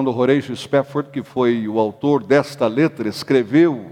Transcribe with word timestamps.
Quando 0.00 0.16
Horatio 0.16 0.56
Spafford, 0.56 1.10
que 1.10 1.22
foi 1.22 1.68
o 1.68 1.78
autor 1.78 2.22
desta 2.24 2.66
letra, 2.66 3.06
escreveu 3.06 3.90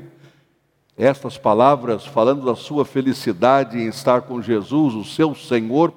estas 0.96 1.36
palavras 1.36 2.06
falando 2.06 2.46
da 2.46 2.56
sua 2.56 2.82
felicidade 2.86 3.76
em 3.76 3.88
estar 3.88 4.22
com 4.22 4.40
Jesus, 4.40 4.94
o 4.94 5.04
seu 5.04 5.34
Senhor, 5.34 5.92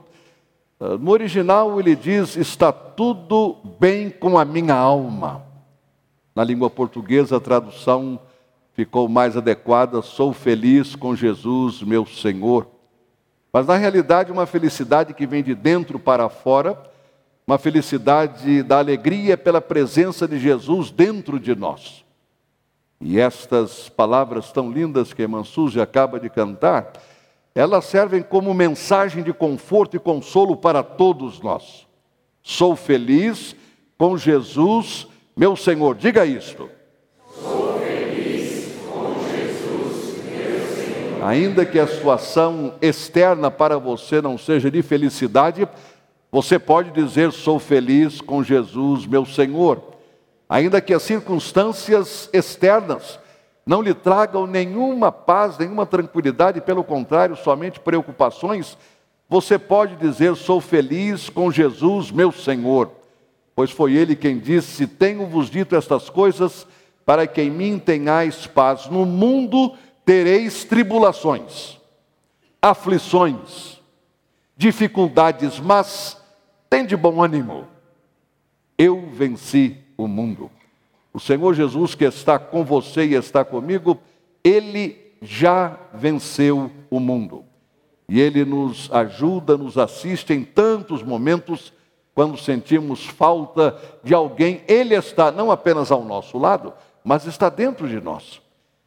ah, 0.82 0.98
no 0.98 1.12
original 1.12 1.80
ele 1.80 1.96
diz: 1.96 2.36
Está 2.36 2.74
tudo 2.74 3.56
bem 3.80 4.10
com 4.10 4.38
a 4.38 4.44
minha 4.44 4.76
alma. 4.76 5.46
Na 6.36 6.44
língua 6.44 6.70
portuguesa, 6.70 7.38
a 7.38 7.40
tradução 7.40 8.20
ficou 8.74 9.08
mais 9.08 9.38
adequada: 9.38 10.02
Sou 10.02 10.34
feliz 10.34 10.94
com 10.94 11.16
Jesus, 11.16 11.82
meu 11.82 12.06
Senhor. 12.06 12.68
Mas 13.54 13.66
na 13.66 13.78
realidade, 13.78 14.30
uma 14.30 14.46
felicidade 14.46 15.14
que 15.14 15.26
vem 15.26 15.42
de 15.42 15.56
dentro 15.56 15.98
para 15.98 16.28
fora, 16.28 16.78
uma 17.52 17.58
felicidade 17.58 18.64
da 18.64 18.78
alegria 18.78 19.36
pela 19.36 19.60
presença 19.60 20.26
de 20.26 20.40
Jesus 20.40 20.90
dentro 20.90 21.38
de 21.38 21.54
nós. 21.54 22.06
E 23.02 23.20
estas 23.20 23.90
palavras 23.90 24.54
tão 24.54 24.72
lindas 24.72 25.12
que 25.12 25.28
Mansuji 25.28 25.82
acaba 25.82 26.18
de 26.18 26.30
cantar, 26.30 26.94
elas 27.54 27.84
servem 27.84 28.24
como 28.24 28.54
mensagem 28.54 29.22
de 29.22 29.34
conforto 29.34 29.98
e 29.98 30.00
consolo 30.00 30.56
para 30.56 30.82
todos 30.82 31.42
nós. 31.42 31.86
Sou 32.42 32.74
feliz 32.74 33.54
com 33.98 34.18
Jesus, 34.18 35.06
meu 35.36 35.58
Senhor. 35.58 35.96
Diga 35.96 36.26
isto. 36.26 36.70
Sou 37.36 37.78
feliz 37.80 38.78
com 38.90 39.14
Jesus, 39.30 40.24
meu 40.24 40.68
Senhor. 40.68 41.24
Ainda 41.26 41.66
que 41.66 41.78
a 41.78 41.86
situação 41.86 42.76
externa 42.82 43.52
para 43.52 43.78
você 43.78 44.22
não 44.22 44.38
seja 44.38 44.72
de 44.72 44.82
felicidade, 44.82 45.68
você 46.32 46.58
pode 46.58 46.92
dizer: 46.92 47.32
Sou 47.32 47.60
feliz 47.60 48.22
com 48.22 48.44
Jesus, 48.44 49.06
meu 49.06 49.26
Senhor. 49.26 49.84
Ainda 50.48 50.82
que 50.82 50.94
as 50.94 51.04
circunstâncias 51.04 52.30
externas 52.32 53.20
não 53.66 53.82
lhe 53.82 53.94
tragam 53.94 54.48
nenhuma 54.48 55.12
paz, 55.12 55.58
nenhuma 55.58 55.86
tranquilidade, 55.86 56.62
pelo 56.62 56.84
contrário, 56.84 57.36
somente 57.36 57.80
preocupações, 57.80 58.78
você 59.30 59.60
pode 59.60 59.96
dizer: 59.98 60.36
Sou 60.36 60.62
feliz 60.62 61.30
com 61.30 61.52
Jesus, 61.52 62.12
meu 62.12 62.32
Senhor, 62.32 62.92
pois 63.54 63.72
foi 63.72 63.94
Ele 63.94 64.16
quem 64.16 64.40
disse: 64.40 64.88
Tenho-vos 64.88 65.50
dito 65.50 65.76
estas 65.76 66.10
coisas 66.10 66.66
para 67.06 67.28
que 67.28 67.42
em 67.42 67.50
mim 67.50 67.78
tenhais 67.78 68.48
paz. 68.48 68.88
No 68.88 69.06
mundo 69.06 69.74
tereis 70.06 70.64
tribulações, 70.64 71.78
aflições, 72.62 73.82
dificuldades, 74.56 75.60
mas 75.60 76.21
tem 76.72 76.86
de 76.86 76.96
bom 76.96 77.22
ânimo. 77.22 77.68
Eu 78.78 79.10
venci 79.12 79.78
o 79.98 80.08
mundo. 80.08 80.50
O 81.14 81.20
Senhor 81.20 81.54
Jesus, 81.54 81.94
que 81.94 82.06
está 82.06 82.40
com 82.40 82.64
você 82.64 83.06
e 83.06 83.14
está 83.14 83.44
comigo, 83.44 84.00
ele 84.42 84.98
já 85.22 85.78
venceu 85.94 86.72
o 86.90 86.98
mundo. 86.98 87.44
E 88.08 88.22
ele 88.22 88.46
nos 88.46 88.90
ajuda, 88.90 89.58
nos 89.58 89.78
assiste 89.78 90.32
em 90.32 90.46
tantos 90.46 91.04
momentos 91.04 91.74
quando 92.16 92.38
sentimos 92.38 93.06
falta 93.06 93.78
de 94.02 94.14
alguém. 94.14 94.62
Ele 94.66 94.96
está 94.96 95.30
não 95.30 95.52
apenas 95.52 95.92
ao 95.92 96.06
nosso 96.06 96.38
lado, 96.38 96.74
mas 97.04 97.26
está 97.26 97.50
dentro 97.50 97.86
de 97.86 98.00
nós. 98.00 98.42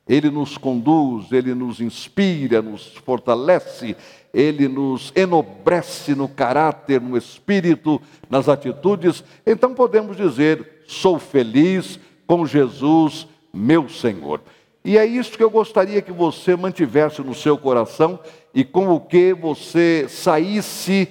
Ele 0.09 0.31
nos 0.31 0.57
conduz, 0.57 1.31
ele 1.33 1.55
nos 1.55 1.83
inspira, 1.83 2.63
nos 2.63 2.95
fortalece, 2.97 3.95
ele 4.35 4.67
nos 4.67 5.13
enobrece 5.15 6.15
no 6.15 6.29
caráter, 6.29 7.01
no 7.01 7.17
espírito, 7.17 8.03
nas 8.29 8.49
atitudes. 8.49 9.23
Então 9.47 9.73
podemos 9.73 10.17
dizer: 10.17 10.83
sou 10.87 11.19
feliz, 11.19 11.99
com 12.27 12.45
Jesus, 12.45 13.29
meu 13.53 13.89
Senhor. 13.89 14.41
E 14.85 14.99
é 14.99 15.07
isso 15.07 15.37
que 15.37 15.43
eu 15.43 15.51
gostaria 15.51 16.03
que 16.03 16.13
você 16.13 16.57
mantivesse 16.57 17.23
no 17.23 17.35
seu 17.35 17.57
coração 17.57 18.19
e 18.53 18.65
com 18.65 18.89
o 18.89 19.01
que 19.01 19.33
você 19.33 20.07
saísse 20.09 21.09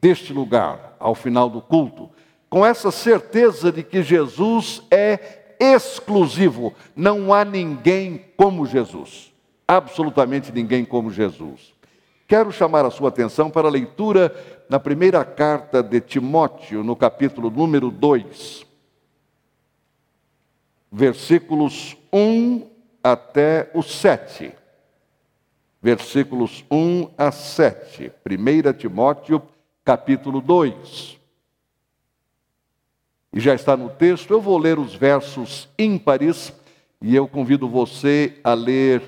deste 0.00 0.32
lugar 0.32 0.96
ao 1.00 1.14
final 1.14 1.48
do 1.48 1.62
culto, 1.62 2.10
com 2.50 2.64
essa 2.64 2.90
certeza 2.90 3.72
de 3.72 3.82
que 3.82 4.02
Jesus 4.02 4.82
é 4.90 5.56
exclusivo, 5.58 6.74
não 6.94 7.32
há 7.32 7.44
ninguém 7.44 8.22
como 8.36 8.66
Jesus, 8.66 9.32
absolutamente 9.66 10.52
ninguém 10.52 10.84
como 10.84 11.10
Jesus. 11.10 11.73
Quero 12.26 12.50
chamar 12.50 12.84
a 12.84 12.90
sua 12.90 13.08
atenção 13.08 13.50
para 13.50 13.68
a 13.68 13.70
leitura 13.70 14.34
na 14.68 14.80
primeira 14.80 15.24
carta 15.24 15.82
de 15.82 16.00
Timóteo, 16.00 16.82
no 16.82 16.96
capítulo 16.96 17.50
número 17.50 17.90
2 17.90 18.64
versículos 20.94 21.96
1 22.12 22.70
até 23.02 23.68
o 23.74 23.82
7. 23.82 24.52
Versículos 25.82 26.64
1 26.70 27.10
a 27.18 27.32
7. 27.32 28.12
1 28.24 28.72
Timóteo, 28.78 29.42
capítulo 29.84 30.40
2. 30.40 31.18
E 33.32 33.40
já 33.40 33.54
está 33.54 33.76
no 33.76 33.90
texto, 33.90 34.30
eu 34.30 34.40
vou 34.40 34.56
ler 34.56 34.78
os 34.78 34.94
versos 34.94 35.68
ímpares 35.76 36.52
e 37.02 37.16
eu 37.16 37.26
convido 37.26 37.68
você 37.68 38.38
a 38.44 38.54
ler 38.54 39.02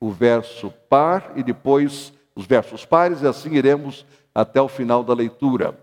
o 0.00 0.10
verso 0.10 0.72
par 0.88 1.32
e 1.36 1.42
depois 1.42 2.14
os 2.36 2.46
versos 2.46 2.84
pares, 2.84 3.22
e 3.22 3.26
assim 3.26 3.54
iremos 3.54 4.06
até 4.34 4.60
o 4.60 4.68
final 4.68 5.02
da 5.02 5.14
leitura. 5.14 5.76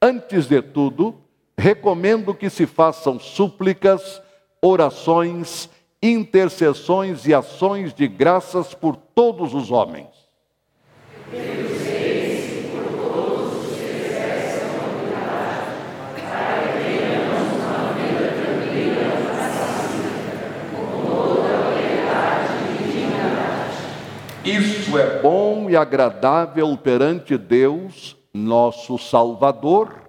Antes 0.00 0.46
de 0.46 0.60
tudo, 0.60 1.14
recomendo 1.56 2.34
que 2.34 2.50
se 2.50 2.66
façam 2.66 3.20
súplicas, 3.20 4.20
orações, 4.60 5.70
intercessões 6.02 7.24
e 7.26 7.32
ações 7.32 7.94
de 7.94 8.08
graças 8.08 8.74
por 8.74 8.96
todos 8.96 9.54
os 9.54 9.70
homens. 9.70 10.08
É 24.98 25.20
bom 25.20 25.70
e 25.70 25.76
agradável 25.76 26.76
perante 26.76 27.36
Deus, 27.36 28.16
nosso 28.32 28.98
Salvador 28.98 30.02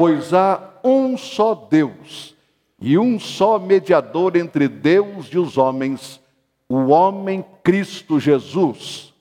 pois 0.00 0.32
há 0.32 0.80
um 0.82 1.14
só 1.18 1.54
Deus 1.54 2.34
e 2.80 2.96
um 2.96 3.20
só 3.20 3.58
mediador 3.58 4.34
entre 4.34 4.66
Deus 4.66 5.26
e 5.26 5.36
os 5.36 5.58
homens, 5.58 6.18
o 6.66 6.86
homem 6.86 7.44
Cristo 7.62 8.18
Jesus. 8.18 9.12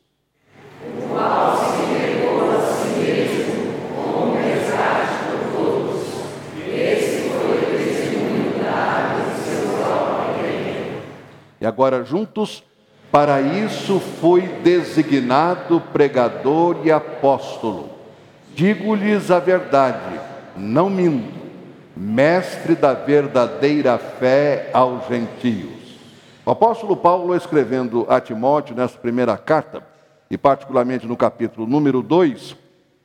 O 0.81 1.09
qual 1.09 1.58
se 1.58 1.81
entregou 1.84 2.50
a 2.50 2.62
si 2.62 2.97
mesmo 2.97 3.74
como 3.94 4.35
resgate 4.38 5.16
por 5.25 5.52
todos. 5.52 6.02
Esse 6.66 7.28
foi 7.28 7.58
o 7.58 7.78
testemunho 7.78 8.64
dado 8.64 9.19
em 9.19 9.35
seu 9.44 9.84
próprio 9.84 10.46
E 11.59 11.66
agora 11.66 12.03
juntos, 12.03 12.64
para 13.12 13.42
isso 13.42 14.00
fui 14.00 14.42
designado 14.64 15.81
pregador 15.92 16.78
e 16.84 16.92
apóstolo. 16.92 17.90
Digo-lhes 18.53 19.31
a 19.31 19.40
verdade 19.40 20.20
não 20.56 20.90
minto, 20.90 21.34
mestre 21.96 22.75
da 22.75 22.94
verdadeira 22.94 23.97
fé 23.97 24.70
aos 24.74 25.08
gentios. 25.08 25.80
O 26.46 26.52
apóstolo 26.52 26.96
Paulo, 26.96 27.36
escrevendo 27.36 28.06
a 28.09 28.20
Timóteo 28.20 28.76
nessa 28.76 28.97
primeira 28.97 29.38
carta, 29.38 29.84
e 30.29 30.38
particularmente 30.38 31.08
no 31.08 31.17
capítulo 31.17 31.66
número 31.66 32.02
2, 32.02 32.55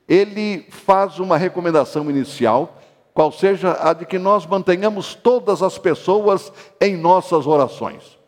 ele 0.08 0.66
faz 0.70 1.18
uma 1.18 1.36
recomendação 1.36 2.10
inicial, 2.10 2.78
qual 3.12 3.30
seja 3.30 3.78
a 3.80 3.92
de 3.92 4.04
que 4.04 4.18
nós 4.18 4.44
mantenhamos 4.44 5.14
todas 5.14 5.62
as 5.62 5.78
pessoas 5.78 6.52
em 6.80 6.96
nossas 6.96 7.46
orações. 7.46 8.18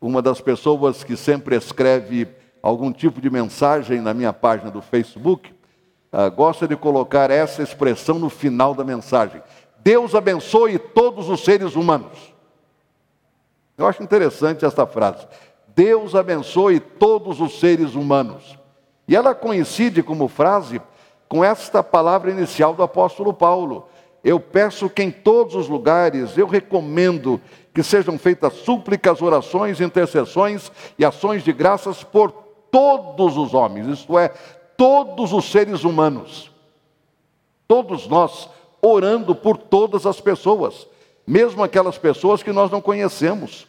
Uma 0.00 0.20
das 0.20 0.40
pessoas 0.40 1.02
que 1.02 1.16
sempre 1.16 1.56
escreve 1.56 2.28
algum 2.62 2.92
tipo 2.92 3.20
de 3.20 3.30
mensagem 3.30 4.00
na 4.00 4.12
minha 4.12 4.32
página 4.32 4.70
do 4.70 4.82
Facebook, 4.82 5.54
ah, 6.12 6.28
gosta 6.28 6.66
de 6.66 6.76
colocar 6.76 7.30
essa 7.30 7.62
expressão 7.62 8.18
no 8.18 8.28
final 8.28 8.74
da 8.74 8.84
mensagem: 8.84 9.42
Deus 9.78 10.14
abençoe 10.14 10.78
todos 10.78 11.28
os 11.28 11.44
seres 11.44 11.76
humanos. 11.76 12.34
Eu 13.76 13.86
acho 13.86 14.02
interessante 14.02 14.64
essa 14.64 14.86
frase. 14.86 15.26
Deus 15.74 16.14
abençoe 16.14 16.80
todos 16.80 17.40
os 17.40 17.60
seres 17.60 17.94
humanos. 17.94 18.58
E 19.06 19.14
ela 19.14 19.34
coincide 19.34 20.02
como 20.02 20.26
frase 20.26 20.80
com 21.28 21.44
esta 21.44 21.82
palavra 21.82 22.30
inicial 22.30 22.74
do 22.74 22.82
apóstolo 22.82 23.34
Paulo. 23.34 23.88
Eu 24.24 24.40
peço 24.40 24.88
que 24.88 25.02
em 25.02 25.10
todos 25.10 25.54
os 25.54 25.68
lugares, 25.68 26.36
eu 26.36 26.46
recomendo 26.46 27.40
que 27.76 27.82
sejam 27.82 28.18
feitas 28.18 28.54
súplicas, 28.54 29.20
orações, 29.20 29.82
intercessões 29.82 30.72
e 30.98 31.04
ações 31.04 31.44
de 31.44 31.52
graças 31.52 32.02
por 32.02 32.32
todos 32.70 33.36
os 33.36 33.52
homens, 33.52 33.86
isto 33.86 34.18
é, 34.18 34.28
todos 34.78 35.30
os 35.30 35.44
seres 35.52 35.84
humanos. 35.84 36.50
Todos 37.68 38.08
nós 38.08 38.48
orando 38.80 39.34
por 39.34 39.58
todas 39.58 40.06
as 40.06 40.18
pessoas, 40.22 40.86
mesmo 41.26 41.62
aquelas 41.62 41.98
pessoas 41.98 42.42
que 42.42 42.50
nós 42.50 42.70
não 42.70 42.80
conhecemos, 42.80 43.66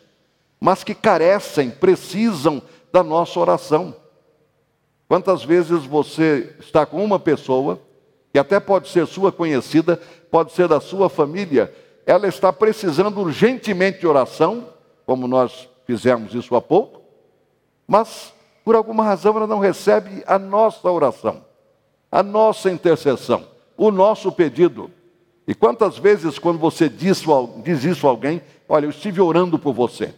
mas 0.58 0.86
que 0.86 0.96
carecem, 0.96 1.70
precisam 1.70 2.62
da 2.94 3.04
nossa 3.04 3.38
oração. 3.38 3.94
Quantas 5.06 5.44
vezes 5.44 5.86
você 5.86 6.56
está 6.62 6.86
com 6.86 7.04
uma 7.04 7.20
pessoa, 7.20 7.78
que 8.32 8.40
até 8.40 8.58
pode 8.58 8.88
ser 8.88 9.06
sua 9.06 9.34
conhecida, 9.34 10.00
pode 10.32 10.54
ser 10.54 10.70
da 10.70 10.80
sua 10.80 11.10
família, 11.10 11.76
ela 12.08 12.26
está 12.26 12.54
precisando 12.54 13.20
urgentemente 13.20 14.00
de 14.00 14.08
oração, 14.08 14.70
como 15.06 15.28
nós 15.28 15.68
fizemos 15.86 16.34
isso 16.34 16.56
há 16.56 16.62
pouco, 16.62 17.02
mas 17.86 18.34
por 18.64 18.78
alguma 18.78 19.04
razão 19.04 19.36
ela 19.36 19.46
não 19.46 19.60
recebe 19.60 20.24
a 20.26 20.40
nossa 20.40 20.90
oração, 20.90 21.44
a 22.10 22.24
nossa 22.24 22.72
intercessão, 22.72 23.44
o 23.76 23.92
nosso 23.92 24.32
pedido. 24.32 24.90
E 25.46 25.54
quantas 25.54 25.98
vezes, 25.98 26.40
quando 26.40 26.58
você 26.58 26.88
diz, 26.88 27.24
diz 27.62 27.84
isso 27.84 28.08
a 28.08 28.10
alguém, 28.10 28.42
olha, 28.70 28.86
eu 28.86 28.90
estive 28.90 29.20
orando 29.20 29.60
por 29.60 29.74
você. 29.74 30.14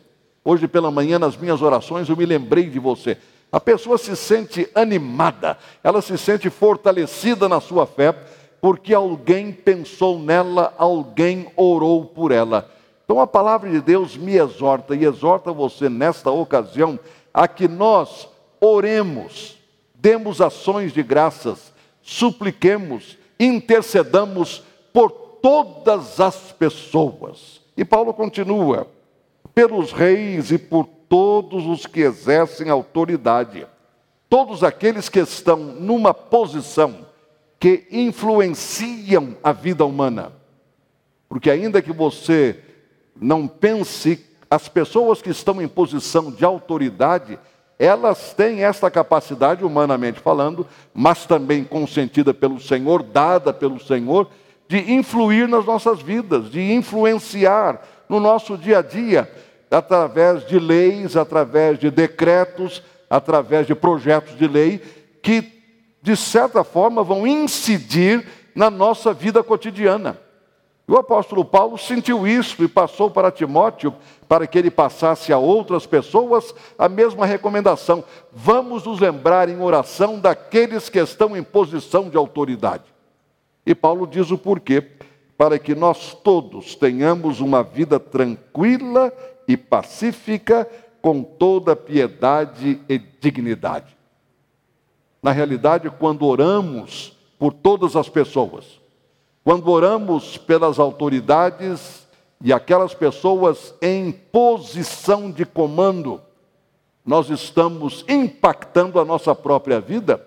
Hoje 0.45 0.67
pela 0.67 0.91
manhã, 0.91 1.17
nas 1.17 1.35
minhas 1.35 1.59
orações, 1.59 2.07
eu 2.07 2.15
me 2.15 2.25
lembrei 2.25 2.69
de 2.69 2.77
você. 2.77 3.17
A 3.51 3.59
pessoa 3.59 3.97
se 3.97 4.15
sente 4.15 4.69
animada, 4.75 5.57
ela 5.83 6.03
se 6.03 6.15
sente 6.19 6.51
fortalecida 6.51 7.49
na 7.49 7.59
sua 7.59 7.87
fé, 7.87 8.15
porque 8.61 8.93
alguém 8.93 9.51
pensou 9.51 10.19
nela, 10.19 10.73
alguém 10.77 11.47
orou 11.55 12.05
por 12.05 12.31
ela. 12.31 12.69
Então 13.05 13.19
a 13.19 13.27
palavra 13.27 13.69
de 13.69 13.81
Deus 13.81 14.15
me 14.15 14.35
exorta 14.35 14.95
e 14.95 15.03
exorta 15.03 15.51
você 15.51 15.89
nesta 15.89 16.29
ocasião 16.29 16.99
a 17.33 17.47
que 17.47 17.67
nós 17.67 18.27
oremos, 18.59 19.57
demos 19.95 20.41
ações 20.41 20.93
de 20.93 21.01
graças, 21.01 21.73
supliquemos, 22.01 23.17
intercedamos 23.39 24.63
por 24.93 25.09
todas 25.41 26.19
as 26.19 26.51
pessoas. 26.51 27.61
E 27.75 27.85
Paulo 27.85 28.13
continua: 28.13 28.87
pelos 29.55 29.91
reis 29.91 30.51
e 30.51 30.57
por 30.57 30.85
todos 31.07 31.65
os 31.65 31.85
que 31.87 32.01
exercem 32.01 32.69
autoridade, 32.69 33.65
todos 34.29 34.63
aqueles 34.63 35.09
que 35.09 35.19
estão 35.19 35.57
numa 35.57 36.13
posição 36.13 37.08
que 37.59 37.85
influenciam 37.91 39.35
a 39.43 39.51
vida 39.51 39.85
humana. 39.85 40.31
Porque, 41.27 41.51
ainda 41.51 41.81
que 41.81 41.91
você 41.91 42.59
não 43.19 43.47
pense, 43.47 44.25
as 44.49 44.69
pessoas 44.69 45.21
que 45.21 45.29
estão 45.29 45.61
em 45.61 45.67
posição 45.67 46.31
de 46.31 46.45
autoridade, 46.45 47.37
elas 47.77 48.33
têm 48.33 48.63
esta 48.63 48.89
capacidade, 48.89 49.63
humanamente 49.63 50.19
falando, 50.19 50.65
mas 50.93 51.25
também 51.25 51.63
consentida 51.63 52.33
pelo 52.33 52.59
Senhor, 52.59 53.03
dada 53.03 53.53
pelo 53.53 53.79
Senhor, 53.79 54.29
de 54.67 54.91
influir 54.93 55.47
nas 55.47 55.65
nossas 55.65 56.01
vidas, 56.01 56.49
de 56.49 56.71
influenciar 56.71 57.81
no 58.07 58.19
nosso 58.19 58.57
dia 58.57 58.79
a 58.79 58.81
dia, 58.81 59.29
através 59.69 60.45
de 60.47 60.59
leis, 60.59 61.15
através 61.15 61.77
de 61.77 61.91
decretos, 61.91 62.81
através 63.09 63.67
de 63.67 63.75
projetos 63.75 64.37
de 64.37 64.47
lei, 64.47 64.81
que 65.21 65.58
de 66.01 66.15
certa 66.15 66.63
forma, 66.63 67.03
vão 67.03 67.27
incidir 67.27 68.27
na 68.55 68.69
nossa 68.69 69.13
vida 69.13 69.43
cotidiana. 69.43 70.19
O 70.87 70.97
apóstolo 70.97 71.45
Paulo 71.45 71.77
sentiu 71.77 72.25
isso 72.25 72.63
e 72.63 72.67
passou 72.67 73.11
para 73.11 73.29
Timóteo, 73.29 73.93
para 74.27 74.47
que 74.47 74.57
ele 74.57 74.71
passasse 74.71 75.31
a 75.31 75.37
outras 75.37 75.85
pessoas 75.85 76.53
a 76.79 76.89
mesma 76.89 77.27
recomendação. 77.27 78.03
Vamos 78.31 78.85
nos 78.85 78.99
lembrar 78.99 79.49
em 79.49 79.61
oração 79.61 80.19
daqueles 80.19 80.89
que 80.89 80.97
estão 80.97 81.37
em 81.37 81.43
posição 81.43 82.09
de 82.09 82.17
autoridade. 82.17 82.85
E 83.65 83.75
Paulo 83.75 84.07
diz 84.07 84.31
o 84.31 84.37
porquê: 84.37 84.83
para 85.37 85.59
que 85.59 85.75
nós 85.75 86.17
todos 86.23 86.73
tenhamos 86.73 87.39
uma 87.39 87.61
vida 87.61 87.99
tranquila 87.99 89.13
e 89.47 89.55
pacífica, 89.55 90.67
com 91.01 91.21
toda 91.21 91.75
piedade 91.75 92.81
e 92.89 92.97
dignidade. 92.97 93.98
Na 95.21 95.31
realidade, 95.31 95.89
quando 95.89 96.25
oramos 96.25 97.13
por 97.37 97.53
todas 97.53 97.95
as 97.95 98.07
pessoas, 98.07 98.79
quando 99.43 99.69
oramos 99.69 100.37
pelas 100.37 100.79
autoridades 100.79 102.07
e 102.41 102.53
aquelas 102.53 102.93
pessoas 102.93 103.73
em 103.81 104.11
posição 104.11 105.31
de 105.31 105.45
comando, 105.45 106.21
nós 107.05 107.29
estamos 107.29 108.05
impactando 108.07 108.99
a 108.99 109.05
nossa 109.05 109.33
própria 109.33 109.79
vida, 109.79 110.25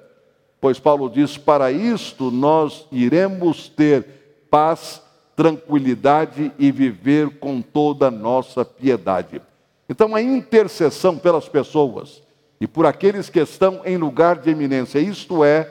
pois 0.61 0.79
Paulo 0.79 1.09
diz: 1.09 1.38
para 1.38 1.71
isto 1.71 2.31
nós 2.31 2.87
iremos 2.91 3.69
ter 3.69 4.47
paz, 4.50 5.03
tranquilidade 5.37 6.53
e 6.59 6.71
viver 6.71 7.38
com 7.38 7.62
toda 7.62 8.09
a 8.09 8.11
nossa 8.11 8.65
piedade. 8.65 9.41
Então, 9.88 10.15
a 10.15 10.23
intercessão 10.23 11.19
pelas 11.19 11.49
pessoas, 11.49 12.22
e 12.62 12.67
por 12.69 12.87
aqueles 12.87 13.29
que 13.29 13.41
estão 13.41 13.81
em 13.85 13.97
lugar 13.97 14.38
de 14.38 14.49
eminência. 14.49 15.00
Isto 15.00 15.43
é 15.43 15.69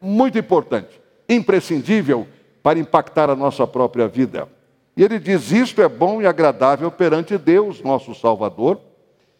muito 0.00 0.36
importante, 0.36 1.00
imprescindível 1.28 2.26
para 2.60 2.76
impactar 2.76 3.30
a 3.30 3.36
nossa 3.36 3.64
própria 3.68 4.08
vida. 4.08 4.48
E 4.96 5.04
ele 5.04 5.20
diz: 5.20 5.52
Isto 5.52 5.80
é 5.80 5.88
bom 5.88 6.20
e 6.20 6.26
agradável 6.26 6.90
perante 6.90 7.38
Deus, 7.38 7.80
nosso 7.82 8.16
Salvador, 8.16 8.80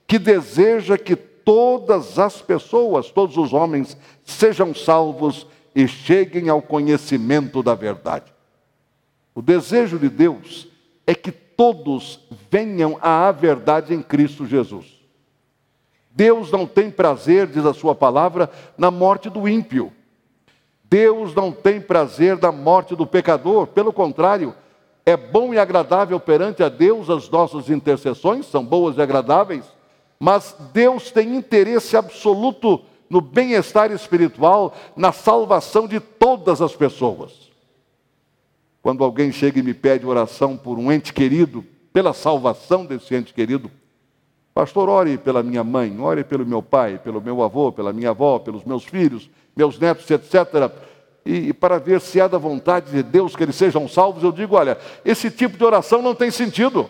que 0.06 0.20
deseja 0.20 0.96
que 0.96 1.16
todas 1.16 2.16
as 2.16 2.40
pessoas, 2.40 3.10
todos 3.10 3.36
os 3.36 3.52
homens, 3.52 3.96
sejam 4.22 4.72
salvos 4.72 5.48
e 5.74 5.88
cheguem 5.88 6.48
ao 6.48 6.62
conhecimento 6.62 7.60
da 7.60 7.74
verdade. 7.74 8.32
O 9.34 9.42
desejo 9.42 9.98
de 9.98 10.08
Deus 10.08 10.68
é 11.04 11.12
que 11.12 11.32
todos 11.32 12.20
venham 12.48 12.96
à 13.02 13.32
verdade 13.32 13.92
em 13.92 14.00
Cristo 14.00 14.46
Jesus. 14.46 14.93
Deus 16.14 16.52
não 16.52 16.64
tem 16.64 16.90
prazer, 16.90 17.48
diz 17.48 17.66
a 17.66 17.74
sua 17.74 17.94
palavra, 17.94 18.48
na 18.78 18.90
morte 18.90 19.28
do 19.28 19.48
ímpio. 19.48 19.92
Deus 20.84 21.34
não 21.34 21.50
tem 21.50 21.80
prazer 21.80 22.38
na 22.40 22.52
morte 22.52 22.94
do 22.94 23.04
pecador, 23.04 23.66
pelo 23.66 23.92
contrário, 23.92 24.54
é 25.04 25.16
bom 25.16 25.52
e 25.52 25.58
agradável 25.58 26.18
perante 26.20 26.62
a 26.62 26.68
Deus 26.68 27.10
as 27.10 27.28
nossas 27.28 27.68
intercessões, 27.68 28.46
são 28.46 28.64
boas 28.64 28.96
e 28.96 29.02
agradáveis, 29.02 29.64
mas 30.18 30.56
Deus 30.72 31.10
tem 31.10 31.34
interesse 31.34 31.96
absoluto 31.96 32.80
no 33.10 33.20
bem-estar 33.20 33.90
espiritual, 33.90 34.74
na 34.96 35.12
salvação 35.12 35.88
de 35.88 35.98
todas 35.98 36.62
as 36.62 36.74
pessoas. 36.74 37.50
Quando 38.80 39.02
alguém 39.02 39.32
chega 39.32 39.58
e 39.58 39.62
me 39.62 39.74
pede 39.74 40.06
oração 40.06 40.56
por 40.56 40.78
um 40.78 40.92
ente 40.92 41.12
querido, 41.12 41.64
pela 41.92 42.12
salvação 42.12 42.86
desse 42.86 43.14
ente 43.14 43.34
querido, 43.34 43.70
Pastor, 44.54 44.88
ore 44.88 45.18
pela 45.18 45.42
minha 45.42 45.64
mãe, 45.64 45.98
ore 45.98 46.22
pelo 46.22 46.46
meu 46.46 46.62
pai, 46.62 46.96
pelo 47.02 47.20
meu 47.20 47.42
avô, 47.42 47.72
pela 47.72 47.92
minha 47.92 48.10
avó, 48.10 48.38
pelos 48.38 48.64
meus 48.64 48.84
filhos, 48.84 49.28
meus 49.56 49.80
netos, 49.80 50.08
etc. 50.08 50.70
E, 51.26 51.52
para 51.52 51.78
ver 51.78 52.00
se 52.00 52.20
é 52.20 52.28
da 52.28 52.38
vontade 52.38 52.92
de 52.92 53.02
Deus 53.02 53.34
que 53.34 53.42
eles 53.42 53.56
sejam 53.56 53.88
salvos, 53.88 54.22
eu 54.22 54.30
digo: 54.30 54.54
olha, 54.54 54.78
esse 55.04 55.28
tipo 55.28 55.58
de 55.58 55.64
oração 55.64 56.00
não 56.00 56.14
tem 56.14 56.30
sentido. 56.30 56.88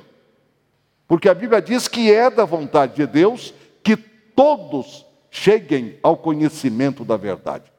Porque 1.08 1.28
a 1.28 1.34
Bíblia 1.34 1.62
diz 1.62 1.88
que 1.88 2.12
é 2.12 2.28
da 2.28 2.44
vontade 2.44 2.96
de 2.96 3.06
Deus 3.06 3.54
que 3.82 3.96
todos 3.96 5.06
cheguem 5.30 5.98
ao 6.02 6.18
conhecimento 6.18 7.02
da 7.02 7.16
verdade. 7.16 7.72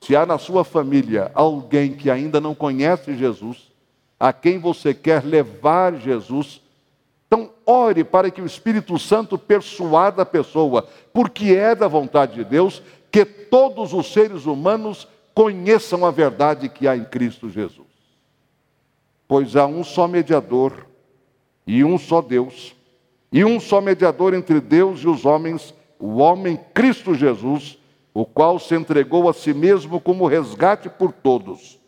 Se 0.00 0.16
há 0.16 0.24
na 0.24 0.38
sua 0.38 0.64
família 0.64 1.30
alguém 1.34 1.92
que 1.92 2.10
ainda 2.10 2.40
não 2.40 2.54
conhece 2.54 3.14
Jesus, 3.16 3.70
a 4.18 4.32
quem 4.32 4.58
você 4.58 4.94
quer 4.94 5.24
levar 5.24 5.94
Jesus, 5.96 6.62
então, 7.28 7.50
ore 7.66 8.04
para 8.04 8.30
que 8.30 8.40
o 8.40 8.46
Espírito 8.46 8.98
Santo 8.98 9.36
persuada 9.38 10.22
a 10.22 10.26
pessoa, 10.26 10.88
porque 11.12 11.54
é 11.54 11.74
da 11.74 11.86
vontade 11.86 12.36
de 12.36 12.44
Deus 12.44 12.82
que 13.12 13.22
todos 13.22 13.92
os 13.92 14.10
seres 14.10 14.46
humanos 14.46 15.06
conheçam 15.34 16.06
a 16.06 16.10
verdade 16.10 16.70
que 16.70 16.88
há 16.88 16.96
em 16.96 17.04
Cristo 17.04 17.50
Jesus. 17.50 17.86
Pois 19.28 19.56
há 19.56 19.66
um 19.66 19.84
só 19.84 20.08
mediador 20.08 20.86
e 21.66 21.84
um 21.84 21.98
só 21.98 22.22
Deus, 22.22 22.74
e 23.30 23.44
um 23.44 23.60
só 23.60 23.82
mediador 23.82 24.32
entre 24.32 24.58
Deus 24.58 25.00
e 25.00 25.06
os 25.06 25.26
homens, 25.26 25.74
o 25.98 26.16
homem 26.16 26.58
Cristo 26.72 27.14
Jesus, 27.14 27.78
o 28.14 28.24
qual 28.24 28.58
se 28.58 28.74
entregou 28.74 29.28
a 29.28 29.34
si 29.34 29.52
mesmo 29.52 30.00
como 30.00 30.26
resgate 30.26 30.88
por 30.88 31.12
todos. 31.12 31.78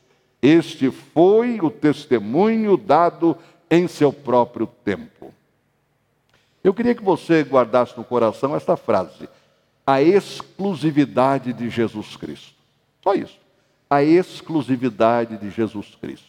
Este 0.43 0.91
foi 0.91 1.61
o 1.61 1.71
testemunho 1.71 2.77
dado 2.77 3.37
em 3.71 3.87
seu 3.87 4.13
próprio 4.13 4.67
tempo. 4.67 5.33
Eu 6.63 6.75
queria 6.75 6.95
que 6.95 7.03
você 7.03 7.43
guardasse 7.43 7.97
no 7.97 8.05
coração 8.05 8.57
esta 8.57 8.77
frase: 8.77 9.29
a 9.87 10.03
exclusividade 10.03 11.53
de 11.53 11.71
Jesus 11.71 12.17
Cristo. 12.17 12.55
Só 13.03 13.15
isso. 13.15 13.39
A 13.89 14.03
exclusividade 14.03 15.39
de 15.39 15.51
Jesus 15.51 15.97
Cristo. 16.01 16.29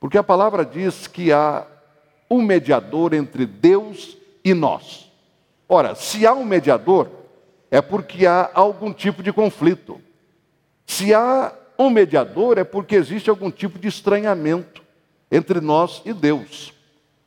Porque 0.00 0.16
a 0.16 0.22
palavra 0.22 0.64
diz 0.64 1.06
que 1.06 1.32
há 1.32 1.66
um 2.30 2.40
mediador 2.40 3.12
entre 3.12 3.44
Deus 3.44 4.16
e 4.44 4.54
nós. 4.54 5.10
Ora, 5.68 5.94
se 5.94 6.26
há 6.26 6.32
um 6.32 6.44
mediador, 6.44 7.10
é 7.70 7.82
porque 7.82 8.26
há 8.26 8.50
algum 8.54 8.92
tipo 8.92 9.22
de 9.22 9.32
conflito. 9.32 10.00
Se 10.86 11.12
há 11.12 11.52
um 11.78 11.90
mediador, 11.90 12.58
é 12.58 12.64
porque 12.64 12.94
existe 12.94 13.28
algum 13.28 13.50
tipo 13.50 13.78
de 13.78 13.88
estranhamento 13.88 14.82
entre 15.30 15.60
nós 15.60 16.02
e 16.04 16.12
Deus. 16.12 16.72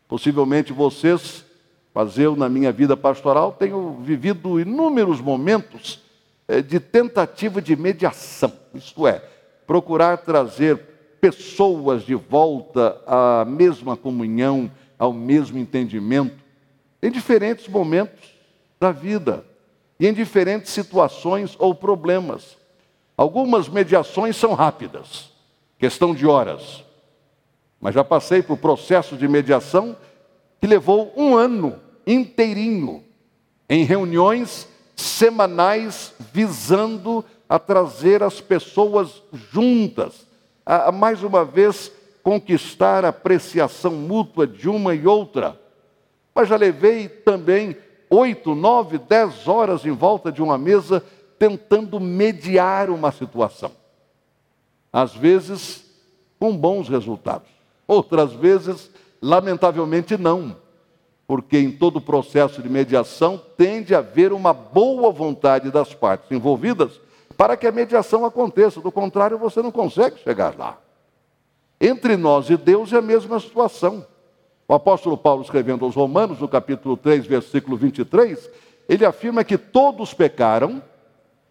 Possivelmente 0.07 0.73
vocês, 0.73 1.45
mas 1.93 2.17
eu 2.17 2.35
na 2.35 2.49
minha 2.49 2.71
vida 2.71 2.97
pastoral 2.97 3.53
tenho 3.53 3.97
vivido 4.01 4.59
inúmeros 4.59 5.21
momentos 5.21 6.01
eh, 6.47 6.61
de 6.61 6.79
tentativa 6.79 7.61
de 7.61 7.75
mediação, 7.75 8.51
isto 8.73 9.07
é, 9.07 9.23
procurar 9.65 10.17
trazer 10.17 10.77
pessoas 11.21 12.03
de 12.03 12.15
volta 12.15 12.99
à 13.05 13.45
mesma 13.45 13.95
comunhão, 13.95 14.69
ao 14.97 15.13
mesmo 15.13 15.57
entendimento, 15.57 16.43
em 17.01 17.11
diferentes 17.11 17.67
momentos 17.67 18.35
da 18.79 18.91
vida 18.91 19.45
e 19.99 20.07
em 20.07 20.13
diferentes 20.13 20.71
situações 20.71 21.55
ou 21.59 21.75
problemas. 21.75 22.57
Algumas 23.15 23.69
mediações 23.69 24.35
são 24.35 24.53
rápidas, 24.53 25.31
questão 25.77 26.13
de 26.13 26.25
horas. 26.25 26.83
Mas 27.81 27.95
já 27.95 28.03
passei 28.03 28.43
por 28.43 28.57
processo 28.57 29.17
de 29.17 29.27
mediação 29.27 29.97
que 30.61 30.67
levou 30.67 31.11
um 31.17 31.35
ano 31.35 31.79
inteirinho 32.05 33.03
em 33.67 33.83
reuniões 33.83 34.67
semanais 34.95 36.13
visando 36.31 37.25
a 37.49 37.57
trazer 37.57 38.21
as 38.21 38.39
pessoas 38.39 39.23
juntas, 39.51 40.27
a, 40.63 40.89
a 40.89 40.91
mais 40.91 41.23
uma 41.23 41.43
vez 41.43 41.91
conquistar 42.21 43.03
a 43.03 43.09
apreciação 43.09 43.91
mútua 43.91 44.45
de 44.45 44.69
uma 44.69 44.93
e 44.93 45.07
outra. 45.07 45.59
Mas 46.35 46.47
já 46.47 46.55
levei 46.55 47.09
também 47.09 47.75
oito, 48.09 48.53
nove, 48.53 48.99
dez 48.99 49.47
horas 49.47 49.85
em 49.85 49.91
volta 49.91 50.31
de 50.31 50.41
uma 50.41 50.57
mesa 50.57 51.03
tentando 51.39 51.99
mediar 51.99 52.91
uma 52.91 53.11
situação. 53.11 53.71
Às 54.93 55.15
vezes, 55.15 55.83
com 56.39 56.55
bons 56.55 56.87
resultados. 56.87 57.60
Outras 57.91 58.31
vezes, 58.31 58.89
lamentavelmente, 59.21 60.15
não. 60.15 60.55
Porque 61.27 61.57
em 61.57 61.69
todo 61.69 61.97
o 61.97 62.01
processo 62.01 62.61
de 62.61 62.69
mediação 62.69 63.37
tende 63.57 63.93
a 63.93 63.97
haver 63.97 64.31
uma 64.31 64.53
boa 64.53 65.11
vontade 65.11 65.69
das 65.69 65.93
partes 65.93 66.31
envolvidas 66.31 67.01
para 67.35 67.57
que 67.57 67.67
a 67.67 67.71
mediação 67.71 68.23
aconteça. 68.23 68.79
Do 68.79 68.93
contrário, 68.93 69.37
você 69.37 69.61
não 69.61 69.71
consegue 69.71 70.21
chegar 70.21 70.57
lá. 70.57 70.77
Entre 71.81 72.15
nós 72.15 72.49
e 72.49 72.55
Deus 72.55 72.93
é 72.93 72.99
a 72.99 73.01
mesma 73.01 73.41
situação. 73.41 74.07
O 74.69 74.73
apóstolo 74.73 75.17
Paulo, 75.17 75.41
escrevendo 75.41 75.83
aos 75.83 75.93
Romanos, 75.93 76.39
no 76.39 76.47
capítulo 76.47 76.95
3, 76.95 77.25
versículo 77.25 77.75
23, 77.75 78.49
ele 78.87 79.03
afirma 79.03 79.43
que 79.43 79.57
todos 79.57 80.13
pecaram 80.13 80.81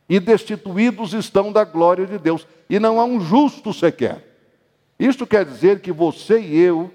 e 0.09 0.19
destituídos 0.19 1.13
estão 1.13 1.53
da 1.53 1.65
glória 1.65 2.07
de 2.07 2.17
Deus, 2.17 2.47
e 2.71 2.81
não 2.81 2.99
há 2.99 3.05
um 3.05 3.21
justo 3.21 3.75
sequer. 3.75 4.30
Isto 5.01 5.27
quer 5.27 5.47
dizer 5.47 5.81
que 5.81 5.91
você 5.91 6.39
e 6.39 6.61
eu, 6.61 6.91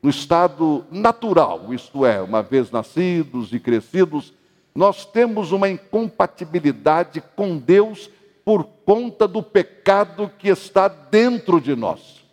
no 0.00 0.08
estado 0.08 0.84
natural, 0.92 1.74
isto 1.74 2.06
é, 2.06 2.22
uma 2.22 2.40
vez 2.40 2.70
nascidos 2.70 3.52
e 3.52 3.58
crescidos, 3.58 4.32
nós 4.72 5.04
temos 5.04 5.50
uma 5.50 5.68
incompatibilidade 5.68 7.20
com 7.34 7.58
Deus 7.58 8.08
por 8.44 8.62
conta 8.62 9.26
do 9.26 9.42
pecado 9.42 10.30
que 10.38 10.48
está 10.48 10.86
dentro 10.86 11.60
de 11.60 11.74
nós. 11.74 12.24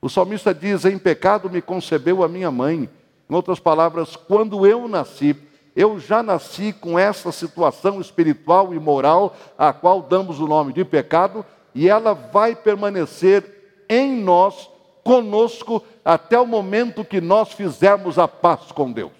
O 0.00 0.08
salmista 0.08 0.54
diz: 0.54 0.86
Em 0.86 0.96
pecado 0.96 1.50
me 1.50 1.60
concebeu 1.60 2.24
a 2.24 2.28
minha 2.28 2.50
mãe. 2.50 2.88
Em 3.28 3.34
outras 3.34 3.60
palavras, 3.60 4.16
quando 4.16 4.66
eu 4.66 4.88
nasci, 4.88 5.36
eu 5.76 6.00
já 6.00 6.22
nasci 6.22 6.72
com 6.72 6.98
essa 6.98 7.30
situação 7.32 8.00
espiritual 8.00 8.72
e 8.72 8.78
moral, 8.78 9.36
a 9.58 9.74
qual 9.74 10.00
damos 10.00 10.40
o 10.40 10.46
nome 10.46 10.72
de 10.72 10.86
pecado, 10.86 11.44
e 11.74 11.86
ela 11.86 12.14
vai 12.14 12.56
permanecer 12.56 13.57
em 13.88 14.12
nós, 14.12 14.68
conosco, 15.02 15.82
até 16.04 16.38
o 16.38 16.46
momento 16.46 17.04
que 17.04 17.20
nós 17.20 17.52
fizermos 17.52 18.18
a 18.18 18.28
paz 18.28 18.72
com 18.72 18.92
Deus. 18.92 19.12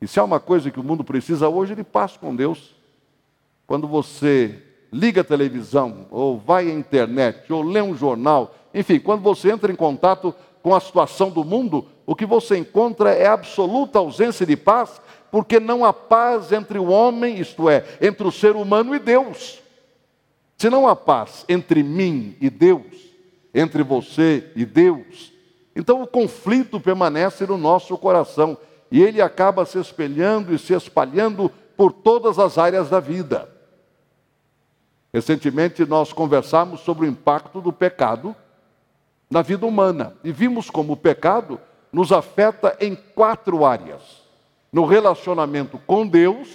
E 0.00 0.06
se 0.06 0.20
há 0.20 0.24
uma 0.24 0.38
coisa 0.38 0.70
que 0.70 0.78
o 0.78 0.84
mundo 0.84 1.02
precisa 1.02 1.48
hoje 1.48 1.72
é 1.72 1.76
de 1.76 1.84
paz 1.84 2.16
com 2.16 2.36
Deus. 2.36 2.74
Quando 3.66 3.88
você 3.88 4.62
liga 4.92 5.22
a 5.22 5.24
televisão, 5.24 6.06
ou 6.10 6.38
vai 6.38 6.70
à 6.70 6.72
internet, 6.72 7.52
ou 7.52 7.62
lê 7.62 7.80
um 7.80 7.96
jornal, 7.96 8.54
enfim, 8.72 9.00
quando 9.00 9.22
você 9.22 9.50
entra 9.50 9.72
em 9.72 9.76
contato 9.76 10.34
com 10.62 10.74
a 10.74 10.80
situação 10.80 11.30
do 11.30 11.42
mundo, 11.42 11.86
o 12.06 12.14
que 12.14 12.26
você 12.26 12.56
encontra 12.56 13.10
é 13.12 13.26
absoluta 13.26 13.98
ausência 13.98 14.46
de 14.46 14.56
paz, 14.56 15.00
porque 15.30 15.58
não 15.58 15.84
há 15.84 15.92
paz 15.92 16.52
entre 16.52 16.78
o 16.78 16.88
homem, 16.88 17.40
isto 17.40 17.68
é, 17.68 17.84
entre 18.00 18.26
o 18.26 18.32
ser 18.32 18.54
humano 18.56 18.94
e 18.94 18.98
Deus. 18.98 19.63
Se 20.64 20.70
não 20.70 20.88
há 20.88 20.96
paz 20.96 21.44
entre 21.46 21.82
mim 21.82 22.38
e 22.40 22.48
Deus, 22.48 22.86
entre 23.52 23.82
você 23.82 24.50
e 24.56 24.64
Deus, 24.64 25.30
então 25.76 26.00
o 26.00 26.06
conflito 26.06 26.80
permanece 26.80 27.46
no 27.46 27.58
nosso 27.58 27.98
coração 27.98 28.56
e 28.90 29.02
ele 29.02 29.20
acaba 29.20 29.66
se 29.66 29.78
espelhando 29.78 30.54
e 30.54 30.58
se 30.58 30.72
espalhando 30.72 31.50
por 31.76 31.92
todas 31.92 32.38
as 32.38 32.56
áreas 32.56 32.88
da 32.88 32.98
vida. 32.98 33.46
Recentemente 35.12 35.84
nós 35.84 36.14
conversamos 36.14 36.80
sobre 36.80 37.04
o 37.04 37.10
impacto 37.10 37.60
do 37.60 37.70
pecado 37.70 38.34
na 39.28 39.42
vida 39.42 39.66
humana 39.66 40.16
e 40.24 40.32
vimos 40.32 40.70
como 40.70 40.94
o 40.94 40.96
pecado 40.96 41.60
nos 41.92 42.10
afeta 42.10 42.74
em 42.80 42.94
quatro 42.94 43.66
áreas. 43.66 44.22
No 44.72 44.86
relacionamento 44.86 45.78
com 45.86 46.06
Deus, 46.06 46.48